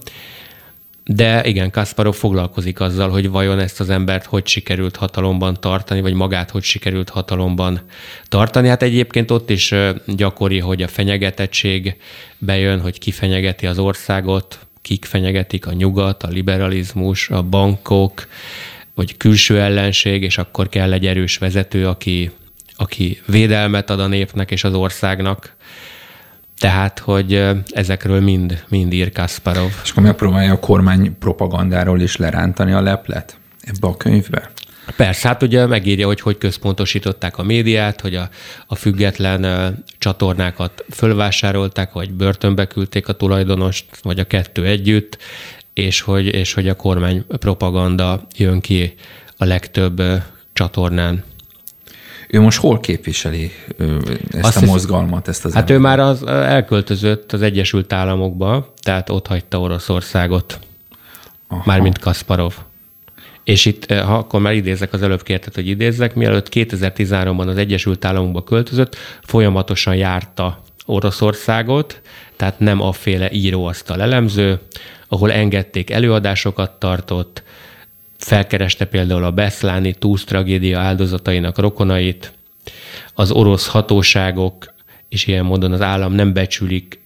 [1.04, 6.14] De igen, Kasparov foglalkozik azzal, hogy vajon ezt az embert hogy sikerült hatalomban tartani, vagy
[6.14, 7.82] magát hogy sikerült hatalomban
[8.28, 8.68] tartani.
[8.68, 9.74] Hát egyébként ott is
[10.06, 11.96] gyakori, hogy a fenyegetettség
[12.38, 18.28] bejön, hogy ki fenyegeti az országot, kik fenyegetik a nyugat, a liberalizmus, a bankok,
[18.96, 22.32] vagy külső ellenség, és akkor kell egy erős vezető, aki,
[22.76, 25.56] aki védelmet ad a népnek és az országnak
[26.58, 29.72] tehát, hogy ezekről mind, mind ír Kasparov.
[29.84, 34.52] És akkor megpróbálja a kormány propagandáról is lerántani a leplet ebbe a könyvbe?
[34.96, 38.30] Persze, hát ugye megírja, hogy hogy központosították a médiát, hogy a,
[38.68, 45.18] a független csatornákat fölvásárolták, vagy börtönbe küldték a tulajdonost, vagy a kettő együtt,
[45.76, 48.94] és hogy, és hogy a kormány propaganda jön ki
[49.38, 50.02] a legtöbb
[50.54, 51.24] csatornán.
[52.30, 53.52] Ő most hol képviseli
[54.32, 59.10] ezt Azt a mozgalmat, ezt az Hát ő már az, elköltözött az Egyesült Államokba, tehát
[59.10, 60.60] ott hagyta Oroszországot.
[61.48, 61.62] Aha.
[61.66, 62.54] Mármint Kasparov.
[63.44, 68.06] És itt, ha akkor már idézek, az előbb kértet, hogy idézzek, mielőtt 2013-ban az Egyesült
[68.06, 72.02] Államokba költözött, folyamatosan járta Oroszországot,
[72.36, 74.60] tehát nem afféle íróasztal elemző,
[75.16, 77.44] ahol engedték előadásokat tartott,
[78.18, 82.34] Felkereste például a Beszláni túsz tragédia áldozatainak rokonait,
[83.14, 84.74] az orosz hatóságok
[85.10, 87.00] és ilyen módon az állam nem becsülik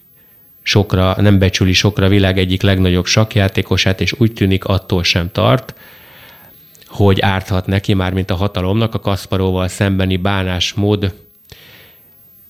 [0.61, 5.73] sokra, nem becsüli sokra a világ egyik legnagyobb sakjátékosát, és úgy tűnik attól sem tart,
[6.87, 11.13] hogy árthat neki, már mint a hatalomnak a Kasparóval szembeni bánásmód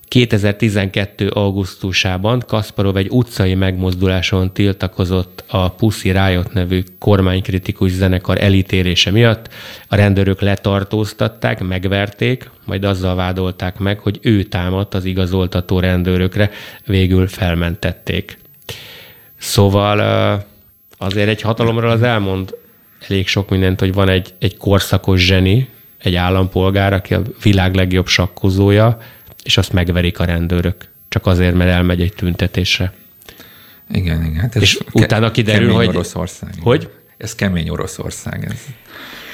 [0.09, 1.27] 2012.
[1.27, 9.49] augusztusában Kasparov egy utcai megmozduláson tiltakozott a Pussy Riot nevű kormánykritikus zenekar elítélése miatt.
[9.87, 16.49] A rendőrök letartóztatták, megverték, majd azzal vádolták meg, hogy ő támadt az igazoltató rendőrökre,
[16.85, 18.37] végül felmentették.
[19.37, 19.99] Szóval
[20.97, 22.55] azért egy hatalomról az elmond
[23.07, 28.07] elég sok mindent, hogy van egy, egy korszakos zseni, egy állampolgár, aki a világ legjobb
[28.07, 28.97] sakkozója,
[29.43, 30.75] és azt megverik a rendőrök,
[31.09, 32.93] csak azért, mert elmegy egy tüntetésre.
[33.91, 34.39] Igen, igen.
[34.39, 35.87] Hát ez és ke- utána kiderül, hogy...
[35.87, 36.53] Oroszország.
[36.61, 36.89] Hogy?
[37.17, 38.45] Ez kemény Oroszország.
[38.45, 38.59] Ez.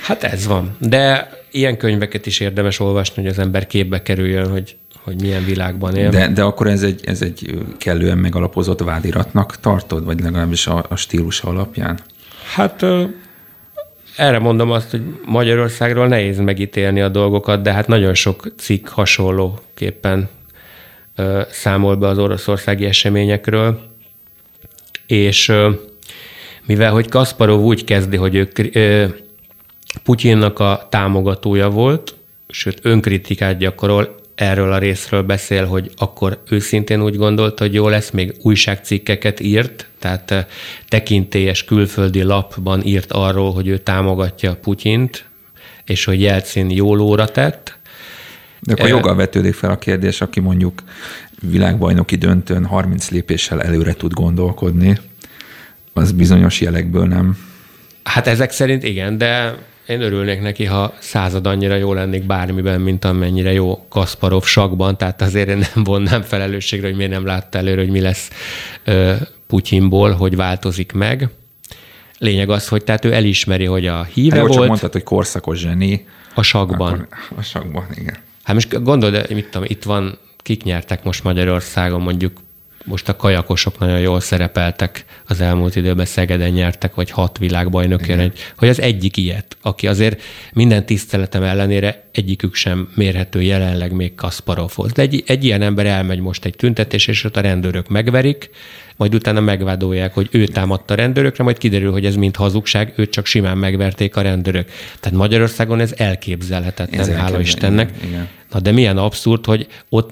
[0.04, 0.76] Hát ez van.
[0.80, 5.96] De ilyen könyveket is érdemes olvasni, hogy az ember képbe kerüljön, hogy, hogy milyen világban
[5.96, 6.10] él.
[6.10, 10.96] De, de akkor ez egy, ez egy kellően megalapozott vádiratnak tartod, vagy legalábbis a, a
[10.96, 12.00] stílus alapján?
[12.54, 12.86] Hát
[14.16, 20.30] erre mondom azt, hogy Magyarországról nehéz megítélni a dolgokat, de hát nagyon sok cikk hasonlóképpen
[21.50, 23.80] számol be az oroszországi eseményekről,
[25.08, 25.52] és
[26.66, 28.36] mivel hogy Kasparov úgy kezdi, hogy
[28.74, 29.16] ő
[30.04, 32.16] Putyinnak a támogatója volt,
[32.50, 38.10] sőt önkritikát gyakorol, erről a részről beszél, hogy akkor őszintén úgy gondolta, hogy jó lesz,
[38.10, 40.48] még újságcikkeket írt, tehát
[40.88, 45.26] tekintélyes külföldi lapban írt arról, hogy ő támogatja Putyint,
[45.86, 47.78] és hogy Jelcin jól óra tett.
[48.60, 50.84] De akkor joggal vetődik fel a kérdés, aki mondjuk
[51.42, 55.00] világbajnoki döntőn 30 lépéssel előre tud gondolkodni,
[55.94, 57.38] az bizonyos jelekből nem.
[58.04, 59.56] Hát ezek szerint igen, de
[59.88, 65.22] én örülnék neki, ha század annyira jó lennék bármiben, mint amennyire jó Kasparov sakban, tehát
[65.22, 68.30] azért én nem vonnám felelősségre, hogy miért nem látta előre, hogy mi lesz
[69.48, 71.30] Putyinból, hogy változik meg.
[72.18, 74.58] Lényeg az, hogy tehát ő elismeri, hogy a híve hát, volt.
[74.60, 76.08] Csak mondtad, hogy korszakos zseni.
[76.34, 76.94] A sakban.
[76.94, 78.18] Akkor, a sakban, igen.
[78.44, 82.32] Hát most gondold, mit tudom, itt van, kik nyertek most Magyarországon, mondjuk
[82.86, 88.68] most a kajakosok nagyon jól szerepeltek az elmúlt időben, Szegeden nyertek, vagy hat világbajnokért, hogy
[88.68, 90.22] az egyik ilyet, aki azért
[90.54, 94.92] minden tiszteletem ellenére egyikük sem mérhető jelenleg még Kasparovhoz.
[94.92, 98.50] De egy, egy ilyen ember elmegy most egy tüntetés, és ott a rendőrök megverik,
[98.96, 103.10] majd utána megvádolják, hogy ő támadta a rendőrökre, majd kiderül, hogy ez mind hazugság, őt
[103.10, 104.70] csak simán megverték a rendőrök.
[105.00, 107.92] Tehát Magyarországon ez elképzelhetetlen, ez hála Istennek.
[108.04, 108.28] Igen.
[108.52, 110.12] Na de milyen abszurd, hogy ott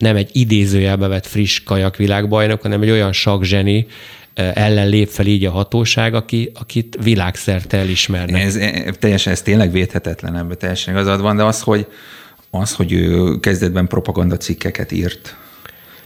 [0.00, 3.86] nem egy idézőjelbe vett friss kajak világbajnok, hanem egy olyan sakzseni,
[4.34, 8.42] ellen lép fel így a hatóság, aki, akit világszerte elismernek.
[8.42, 8.58] Ez,
[8.98, 11.86] teljesen, ez tényleg védhetetlen, ebben teljesen igazad van, de az, hogy,
[12.50, 15.36] az, hogy ő kezdetben propaganda cikkeket írt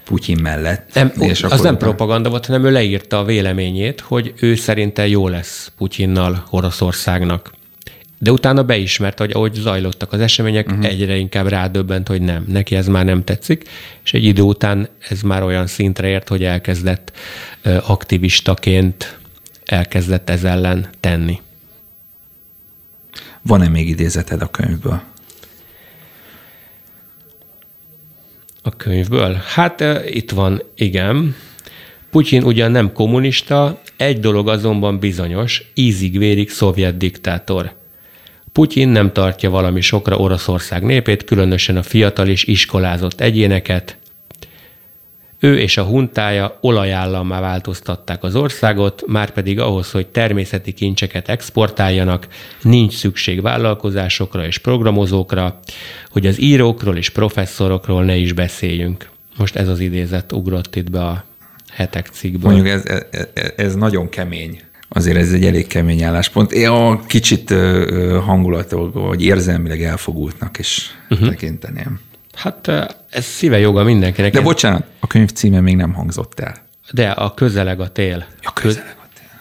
[0.04, 0.94] Putyin mellett.
[0.94, 5.28] Nem, és az nem propaganda volt, hanem ő leírta a véleményét, hogy ő szerinte jó
[5.28, 7.52] lesz Putyinnal Oroszországnak.
[8.24, 10.84] De utána beismert, hogy ahogy zajlottak az események, uh-huh.
[10.84, 13.68] egyre inkább rádöbbent, hogy nem, neki ez már nem tetszik,
[14.04, 17.12] és egy idő után ez már olyan szintre ért, hogy elkezdett
[17.62, 19.18] aktivistaként
[19.64, 21.40] elkezdett ez ellen tenni.
[23.42, 25.02] Van-e még idézeted a könyvből?
[28.62, 29.40] A könyvből?
[29.54, 31.36] Hát itt van, igen.
[32.10, 37.82] Putyin ugyan nem kommunista, egy dolog azonban bizonyos, ízig-vérig szovjet diktátor.
[38.54, 43.98] Putyin nem tartja valami sokra Oroszország népét, különösen a fiatal és iskolázott egyéneket.
[45.38, 52.28] Ő és a huntája olajállammá változtatták az országot, már pedig ahhoz, hogy természeti kincseket exportáljanak,
[52.62, 55.58] nincs szükség vállalkozásokra és programozókra,
[56.10, 59.10] hogy az írókról és professzorokról ne is beszéljünk.
[59.36, 61.24] Most ez az idézet ugrott itt be a
[61.72, 62.52] hetek cikkből.
[62.52, 66.52] Mondjuk ez, ez, ez nagyon kemény azért ez egy elég kemény álláspont.
[66.52, 67.54] Én a kicsit
[68.24, 71.28] hangulatok, vagy érzelmileg elfogultnak is uh-huh.
[71.28, 72.00] tekinteném.
[72.34, 72.68] Hát
[73.10, 74.32] ez szíve joga mindenkinek.
[74.32, 76.54] De bocsánat, a könyv címe még nem hangzott el.
[76.92, 78.26] De a közeleg a tél.
[78.42, 79.40] Ja, közeleg a tél.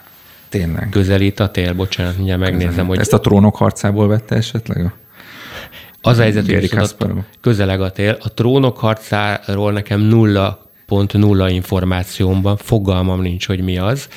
[0.50, 0.90] Tényleg.
[0.90, 2.88] Közelít a tél, bocsánat, mindjárt megnézem, közeleg.
[2.90, 3.00] hogy...
[3.00, 4.94] Ezt a trónok harcából vette esetleg?
[6.02, 6.72] Az a helyzet, hogy
[7.42, 8.18] közeleg a tél.
[8.22, 14.08] A trónok harcáról nekem nulla pont nulla információmban, fogalmam nincs, hogy mi az.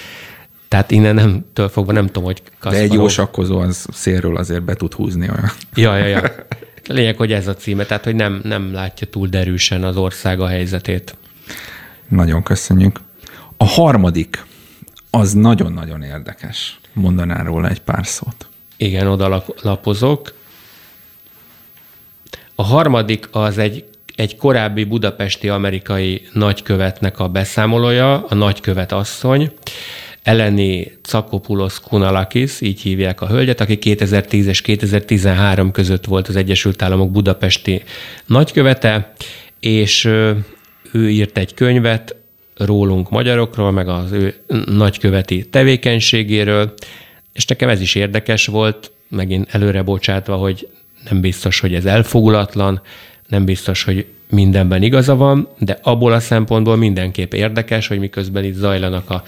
[0.68, 2.78] Tehát innen nem től fogva nem tudom, hogy Kasparov...
[2.78, 5.50] De egy jó sakkozó az szélről azért be tud húzni olyan.
[5.74, 6.22] Ja, ja, ja.
[6.86, 10.46] Lényeg, hogy ez a címe, tehát hogy nem, nem látja túl derűsen az ország a
[10.46, 11.16] helyzetét.
[12.08, 13.00] Nagyon köszönjük.
[13.56, 14.44] A harmadik,
[15.10, 16.78] az nagyon-nagyon érdekes.
[16.92, 18.46] Mondanál róla egy pár szót.
[18.76, 20.34] Igen, oda lapozok.
[22.54, 23.84] A harmadik az egy,
[24.16, 29.52] egy korábbi budapesti amerikai nagykövetnek a beszámolója, a nagykövet asszony,
[30.26, 36.82] Eleni Cakopulos Kunalakis, így hívják a hölgyet, aki 2010 és 2013 között volt az Egyesült
[36.82, 37.82] Államok budapesti
[38.24, 39.12] nagykövete,
[39.60, 40.04] és
[40.92, 42.16] ő írt egy könyvet
[42.56, 44.34] rólunk magyarokról, meg az ő
[44.64, 46.74] nagyköveti tevékenységéről,
[47.32, 50.68] és nekem ez is érdekes volt, megint előre bocsátva, hogy
[51.10, 52.80] nem biztos, hogy ez elfogulatlan,
[53.28, 58.54] nem biztos, hogy mindenben igaza van, de abból a szempontból mindenképp érdekes, hogy miközben itt
[58.54, 59.22] zajlanak a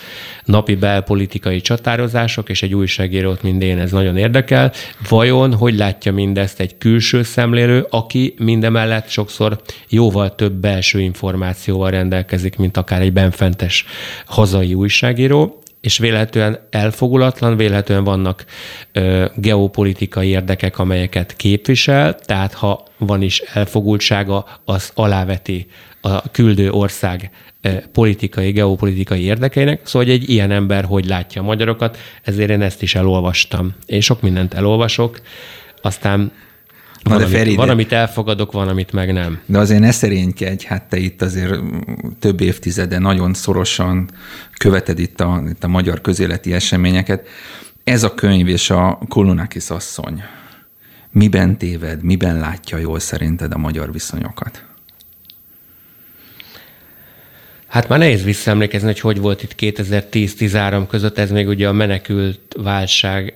[0.44, 4.72] napi belpolitikai csatározások, és egy újságírót, mint én, ez nagyon érdekel.
[5.08, 12.56] Vajon hogy látja mindezt egy külső szemlélő, aki mindemellett sokszor jóval több belső információval rendelkezik,
[12.56, 13.84] mint akár egy benfentes
[14.26, 18.44] hazai újságíró, és véletlenül elfogulatlan, véletlenül vannak
[18.92, 25.66] ö, geopolitikai érdekek, amelyeket képvisel, tehát ha van is elfogultsága, az aláveti
[26.00, 27.30] a küldő ország
[27.60, 29.86] ö, politikai, geopolitikai érdekeinek.
[29.86, 33.74] Szóval, hogy egy ilyen ember hogy látja a magyarokat, ezért én ezt is elolvastam.
[33.86, 35.20] Én sok mindent elolvasok,
[35.82, 36.32] aztán
[37.02, 39.40] van, de amit, van, amit elfogadok, van, amit meg nem.
[39.46, 41.54] De azért ne szerénykedj, hát te itt azért
[42.18, 44.10] több évtizede nagyon szorosan
[44.58, 47.26] követed itt a, itt a magyar közéleti eseményeket.
[47.84, 50.22] Ez a könyv és a Kolonakis asszony
[51.10, 54.64] miben téved, miben látja jól szerinted a magyar viszonyokat?
[57.66, 62.54] Hát már nehéz visszaemlékezni, hogy hogy volt itt 2010-13 között, ez még ugye a menekült
[62.56, 63.34] válság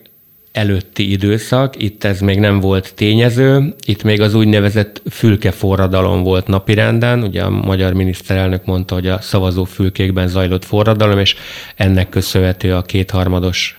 [0.53, 7.23] előtti időszak, itt ez még nem volt tényező, itt még az úgynevezett fülkeforradalom volt napirenden,
[7.23, 11.37] ugye a magyar miniszterelnök mondta, hogy a szavazó fülkékben zajlott forradalom, és
[11.77, 13.79] ennek köszönhető a kétharmados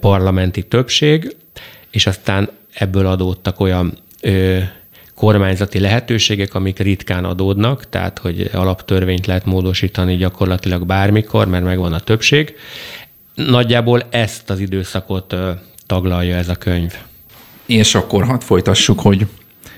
[0.00, 1.36] parlamenti többség,
[1.90, 4.58] és aztán ebből adódtak olyan ö,
[5.14, 12.00] kormányzati lehetőségek, amik ritkán adódnak, tehát hogy alaptörvényt lehet módosítani gyakorlatilag bármikor, mert megvan a
[12.00, 12.54] többség.
[13.34, 15.50] Nagyjából ezt az időszakot ö,
[15.86, 16.94] taglalja ez a könyv.
[17.66, 19.26] És akkor hadd folytassuk, hogy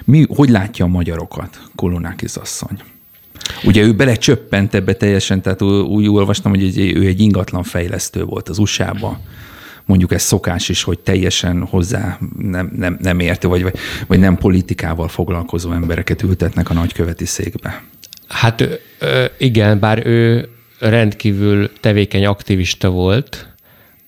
[0.05, 2.83] mi, hogy látja a magyarokat Kolonákis asszony?
[3.65, 8.59] Ugye ő belecsöppent ebbe teljesen, tehát úgy olvastam, hogy ő egy ingatlan fejlesztő volt az
[8.59, 9.19] USA-ban
[9.89, 13.73] mondjuk ez szokás is, hogy teljesen hozzá nem, nem, nem értő, vagy,
[14.07, 17.83] vagy nem politikával foglalkozó embereket ültetnek a nagyköveti székbe.
[18.29, 18.81] Hát
[19.39, 23.55] igen, bár ő rendkívül tevékeny aktivista volt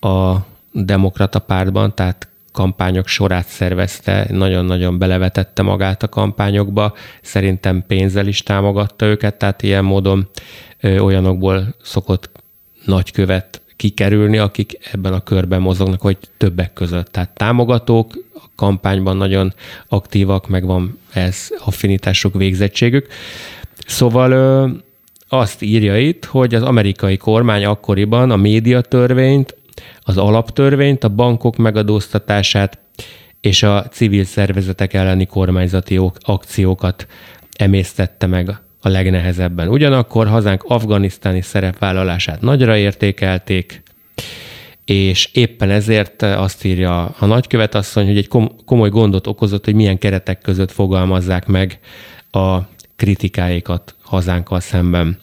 [0.01, 0.37] a
[0.73, 9.07] demokrata pártban, tehát kampányok sorát szervezte, nagyon-nagyon belevetette magát a kampányokba, szerintem pénzzel is támogatta
[9.07, 10.29] őket, tehát ilyen módon
[10.83, 12.31] olyanokból szokott
[12.85, 17.07] nagykövet kikerülni, akik ebben a körben mozognak, hogy többek között.
[17.07, 19.55] Tehát támogatók, a kampányban nagyon
[19.89, 23.07] aktívak, meg van ez affinitások, végzettségük.
[23.87, 24.69] Szóval ö,
[25.29, 29.57] azt írja itt, hogy az amerikai kormány akkoriban a médiatörvényt,
[30.01, 32.79] az alaptörvényt, a bankok megadóztatását
[33.41, 37.07] és a civil szervezetek elleni kormányzati akciókat
[37.57, 39.69] emésztette meg a legnehezebben.
[39.69, 43.83] Ugyanakkor hazánk afganisztáni szerepvállalását nagyra értékelték,
[44.85, 48.29] és éppen ezért azt írja a nagykövet asszony, hogy egy
[48.65, 51.79] komoly gondot okozott, hogy milyen keretek között fogalmazzák meg
[52.31, 52.59] a
[52.97, 55.19] kritikáikat hazánkkal szemben.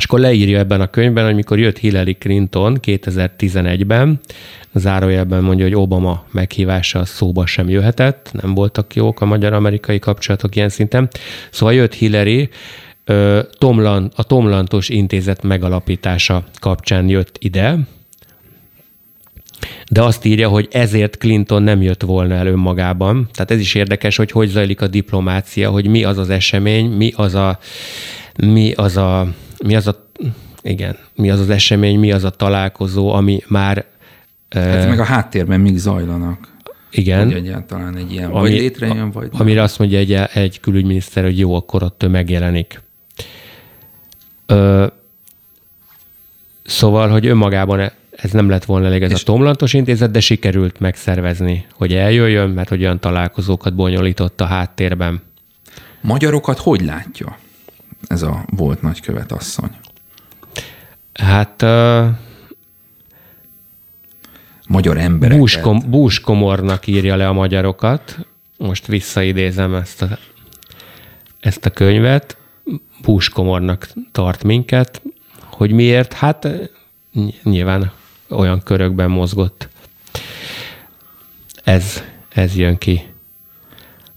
[0.00, 4.20] És akkor leírja ebben a könyvben, hogy mikor jött Hillary Clinton 2011-ben,
[4.74, 10.68] zárójelben mondja, hogy Obama meghívása szóba sem jöhetett, nem voltak jók a magyar-amerikai kapcsolatok ilyen
[10.68, 11.08] szinten.
[11.50, 12.48] Szóval jött Hillary,
[13.58, 17.78] Tomlan, a Tomlantos Intézet megalapítása kapcsán jött ide,
[19.90, 23.28] de azt írja, hogy ezért Clinton nem jött volna el önmagában.
[23.32, 27.12] Tehát ez is érdekes, hogy hogy zajlik a diplomácia, hogy mi az az esemény, mi
[27.16, 27.58] az a,
[28.36, 29.28] mi az a,
[29.64, 30.08] mi az a
[30.62, 33.84] igen, mi az az esemény, mi az a találkozó, ami már
[34.50, 36.48] Hát meg a háttérben még zajlanak.
[36.90, 37.24] Igen.
[37.24, 39.40] Hogy egyáltalán egy ilyen, ami, vagy létrejön, vagy nem.
[39.40, 42.82] Amire azt mondja egy, egy külügyminiszter, hogy jó, akkor ott megjelenik.
[44.46, 44.86] Ö,
[46.64, 50.80] szóval, hogy önmagában e- ez nem lett volna elég ez a tomlantos intézet, de sikerült
[50.80, 55.22] megszervezni, hogy eljöjjön, mert hogy olyan találkozókat bonyolított a háttérben.
[56.00, 57.36] Magyarokat hogy látja
[58.06, 59.76] ez a volt nagykövet asszony?
[61.12, 61.64] Hát
[64.68, 65.38] magyar embereket.
[65.38, 68.26] Búskom, búskomornak írja le a magyarokat.
[68.56, 70.18] Most visszaidézem ezt a,
[71.40, 72.36] ezt a könyvet.
[73.02, 75.02] Búskomornak tart minket.
[75.42, 76.12] Hogy miért?
[76.12, 76.48] Hát
[77.42, 77.92] nyilván
[78.28, 79.68] olyan körökben mozgott.
[81.64, 83.09] Ez, ez jön ki.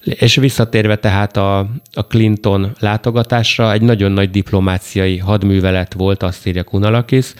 [0.03, 1.59] És visszatérve tehát a,
[1.93, 7.33] a Clinton látogatásra, egy nagyon nagy diplomáciai hadművelet volt, azt írja Kunalakis,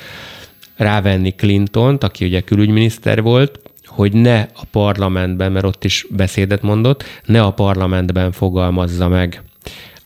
[0.76, 7.03] rávenni Clintont, aki ugye külügyminiszter volt, hogy ne a parlamentben, mert ott is beszédet mondott,
[7.26, 9.41] ne a parlamentben fogalmazza meg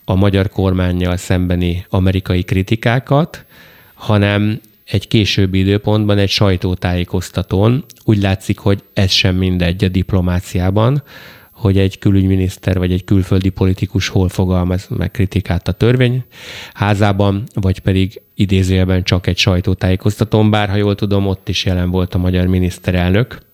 [0.04, 3.44] a magyar kormányjal szembeni amerikai kritikákat,
[3.94, 7.84] hanem egy későbbi időpontban egy sajtótájékoztatón.
[8.04, 11.02] Úgy látszik, hogy ez sem mindegy a diplomáciában,
[11.58, 16.24] hogy egy külügyminiszter vagy egy külföldi politikus hol fogalmaz meg kritikát a törvény
[16.72, 22.14] házában, vagy pedig idézőjelben csak egy sajtótájékoztatón, bár ha jól tudom, ott is jelen volt
[22.14, 23.46] a magyar miniszterelnök.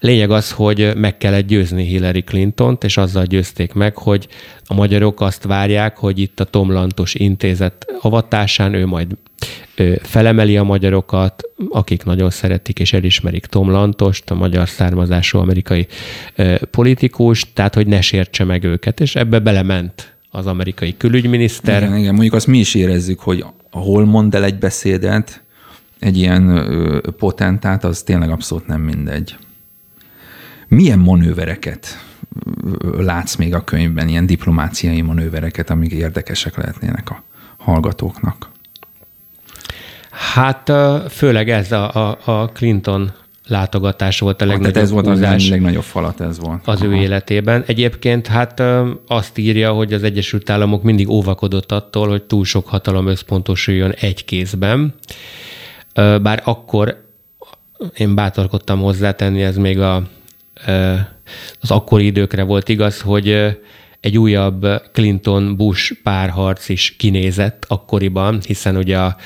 [0.00, 4.28] Lényeg az, hogy meg kellett győzni Hillary Clinton-t, és azzal győzték meg, hogy
[4.66, 9.16] a magyarok azt várják, hogy itt a Tomlantos intézet avatásán ő majd
[10.02, 15.86] felemeli a magyarokat, akik nagyon szeretik és elismerik Tom Lantost, a magyar származású amerikai
[16.70, 21.82] politikus, tehát hogy ne sértse meg őket, és ebbe belement az amerikai külügyminiszter.
[21.82, 25.42] Igen, igen, mondjuk azt mi is érezzük, hogy hol mond el egy beszédet,
[25.98, 26.70] egy ilyen
[27.18, 29.36] potentát, az tényleg abszolút nem mindegy.
[30.70, 32.04] Milyen manővereket
[32.98, 37.22] látsz még a könyvben, ilyen diplomáciai manővereket, amik érdekesek lehetnének a
[37.56, 38.50] hallgatóknak?
[40.10, 40.72] Hát
[41.08, 43.12] főleg ez a, a, a Clinton
[43.46, 46.66] látogatás volt a legnagyobb hát ez volt a legnagyobb falat, ez volt.
[46.66, 46.90] Az Aha.
[46.90, 47.64] ő életében.
[47.66, 48.62] Egyébként hát
[49.06, 54.24] azt írja, hogy az Egyesült Államok mindig óvakodott attól, hogy túl sok hatalom összpontosuljon egy
[54.24, 54.94] kézben.
[55.94, 57.08] Bár akkor
[57.96, 60.02] én bátorkodtam hozzátenni, ez még a,
[61.60, 63.58] az akkori időkre volt igaz, hogy
[64.00, 69.16] egy újabb Clinton-Bush párharc is kinézett akkoriban, hiszen ugye a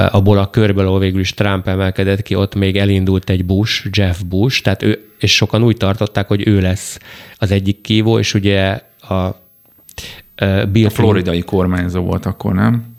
[0.00, 4.20] abból a körből, ahol végül is Trump emelkedett ki, ott még elindult egy Bush, Jeff
[4.20, 6.98] Bush, tehát ő, és sokan úgy tartották, hogy ő lesz
[7.38, 9.36] az egyik kívó, és ugye a
[10.72, 12.94] Bill a floridai kormányzó volt akkor, nem?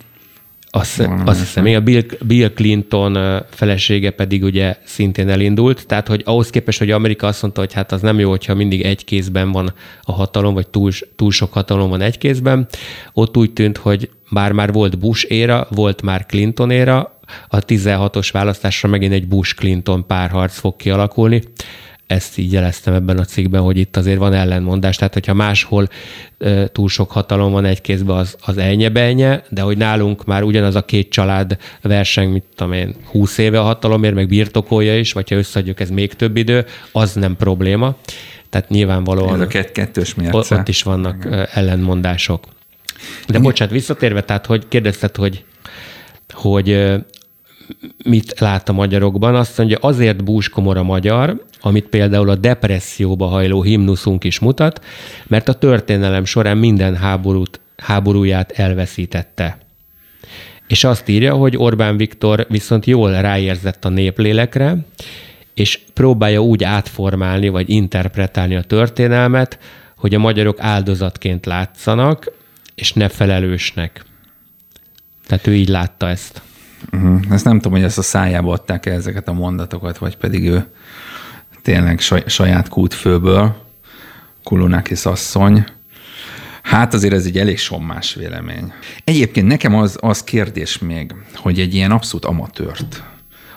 [0.71, 6.49] Azt, azt hiszem, a Bill, Bill Clinton felesége pedig ugye szintén elindult, tehát hogy ahhoz
[6.49, 9.73] képest, hogy Amerika azt mondta, hogy hát az nem jó, hogyha mindig egy kézben van
[10.01, 12.67] a hatalom, vagy túl, túl sok hatalom van egy kézben,
[13.13, 18.29] ott úgy tűnt, hogy bár már volt Bush éra, volt már Clinton éra, a 16-os
[18.31, 21.41] választásra megint egy Bush-Clinton párharc fog kialakulni
[22.09, 25.89] ezt így jeleztem ebben a cikkben, hogy itt azért van ellenmondás, tehát hogyha máshol
[26.37, 30.75] e, túl sok hatalom van egy kézben, az, az elnye de hogy nálunk már ugyanaz
[30.75, 35.29] a két család verseng, mit tudom én, 20 éve a hatalomért, meg birtokolja is, vagy
[35.29, 37.95] ha összeadjuk, ez még több idő, az nem probléma.
[38.49, 39.33] Tehát nyilvánvalóan...
[39.33, 40.55] Ez a kett kettős mérce.
[40.55, 41.47] Ott is vannak Igen.
[41.53, 42.43] ellenmondások.
[42.45, 43.41] De Igen.
[43.41, 45.43] bocsánat, visszatérve, tehát hogy kérdezted, hogy,
[46.33, 46.97] hogy
[48.03, 53.61] mit lát a magyarokban, azt mondja, azért búskomor a magyar, amit például a depresszióba hajló
[53.61, 54.85] himnuszunk is mutat,
[55.27, 59.57] mert a történelem során minden háborút, háborúját elveszítette.
[60.67, 64.77] És azt írja, hogy Orbán Viktor viszont jól ráérzett a néplélekre,
[65.53, 69.59] és próbálja úgy átformálni vagy interpretálni a történelmet,
[69.97, 72.31] hogy a magyarok áldozatként látszanak,
[72.75, 74.05] és ne felelősnek.
[75.27, 76.41] Tehát ő így látta ezt.
[76.91, 77.21] Uh-huh.
[77.29, 80.65] Ezt nem tudom, hogy ezt a szájába adták ezeket a mondatokat, vagy pedig ő
[81.61, 83.67] tényleg saját kútfőből,
[84.43, 85.65] Kulunakis asszony.
[86.63, 88.73] Hát azért ez egy elég sommás vélemény.
[89.03, 93.03] Egyébként nekem az, az kérdés még, hogy egy ilyen abszolút amatőrt,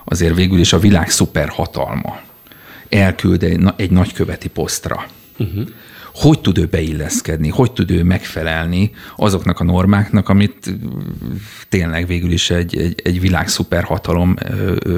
[0.04, 2.20] azért végül is a világ szuperhatalma
[2.88, 5.06] elküld egy, egy nagyköveti posztra.
[5.38, 5.68] Uh-huh
[6.14, 10.74] hogy tud ő beilleszkedni, hogy tud ő megfelelni azoknak a normáknak, amit
[11.68, 14.36] tényleg végül is egy, egy, egy világ szuperhatalom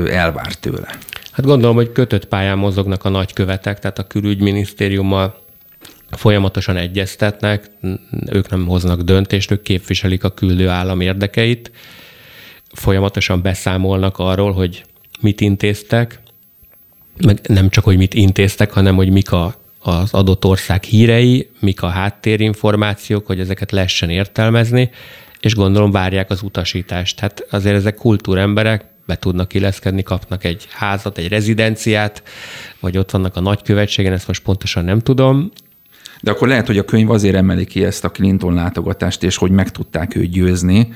[0.09, 0.99] elvár tőle.
[1.33, 5.43] Hát gondolom, hogy kötött pályán mozognak a nagykövetek, tehát a külügyminisztériummal
[6.11, 7.71] folyamatosan egyeztetnek,
[8.27, 11.71] ők nem hoznak döntést, ők képviselik a küldő állam érdekeit,
[12.73, 14.85] folyamatosan beszámolnak arról, hogy
[15.21, 16.21] mit intéztek,
[17.25, 21.83] meg nem csak, hogy mit intéztek, hanem hogy mik a az adott ország hírei, mik
[21.83, 24.91] a háttérinformációk, hogy ezeket lehessen értelmezni,
[25.41, 27.21] és gondolom várják az utasítást.
[27.21, 32.23] Hát azért ezek kultúremberek, be tudnak illeszkedni, kapnak egy házat, egy rezidenciát,
[32.81, 35.51] vagy ott vannak a nagykövetségen, ezt most pontosan nem tudom.
[36.21, 39.51] De akkor lehet, hogy a könyv azért emeli ki ezt a Clinton látogatást, és hogy
[39.51, 40.93] meg tudták őt győzni,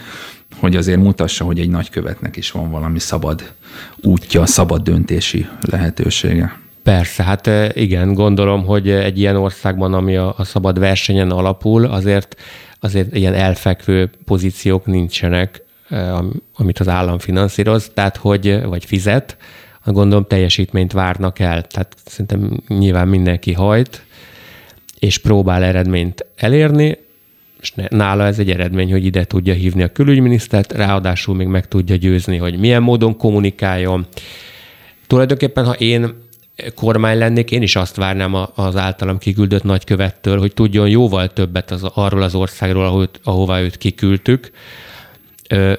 [0.57, 3.53] hogy azért mutassa, hogy egy nagykövetnek is van valami szabad
[3.97, 6.59] útja, szabad döntési lehetősége.
[6.89, 12.37] Persze, hát igen, gondolom, hogy egy ilyen országban, ami a, a szabad versenyen alapul, azért,
[12.81, 15.63] azért ilyen elfekvő pozíciók nincsenek,
[16.57, 19.37] amit az állam finanszíroz, tehát hogy, vagy fizet,
[19.85, 21.63] gondolom teljesítményt várnak el.
[21.63, 24.05] Tehát szerintem nyilván mindenki hajt,
[24.99, 26.99] és próbál eredményt elérni,
[27.61, 31.97] és nála ez egy eredmény, hogy ide tudja hívni a külügyminisztert, ráadásul még meg tudja
[31.97, 34.07] győzni, hogy milyen módon kommunikáljon.
[35.07, 36.27] Tulajdonképpen, ha én
[36.75, 41.83] kormány lennék, én is azt várnám az általam kiküldött nagykövettől, hogy tudjon jóval többet az,
[41.95, 44.51] arról az országról, ahol, ahová őt kiküldtük,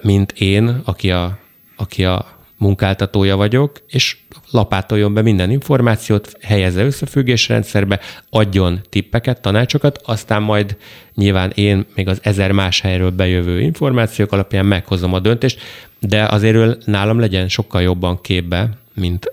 [0.02, 1.38] mint én, aki a,
[1.76, 4.18] aki a munkáltatója vagyok, és
[4.52, 8.00] lapátoljon be minden információt, helyezze összefüggésrendszerbe,
[8.30, 10.78] adjon tippeket, tanácsokat, aztán majd
[11.16, 15.60] nyilván én még az ezer más helyről bejövő információk alapján meghozom a döntést,
[16.00, 19.32] de azért nálam legyen sokkal jobban képbe, mint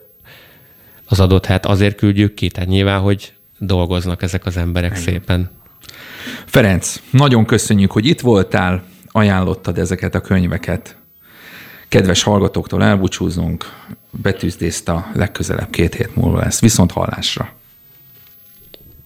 [1.06, 5.02] az adott hát azért küldjük ki, tehát nyilván, hogy dolgoznak ezek az emberek Igen.
[5.02, 5.50] szépen.
[6.44, 10.96] Ferenc, nagyon köszönjük, hogy itt voltál, ajánlottad ezeket a könyveket.
[11.88, 13.64] Kedves hallgatóktól elbúcsúzunk,
[14.10, 16.60] betűzdészt a legközelebb két hét múlva lesz.
[16.60, 17.54] Viszont hallásra!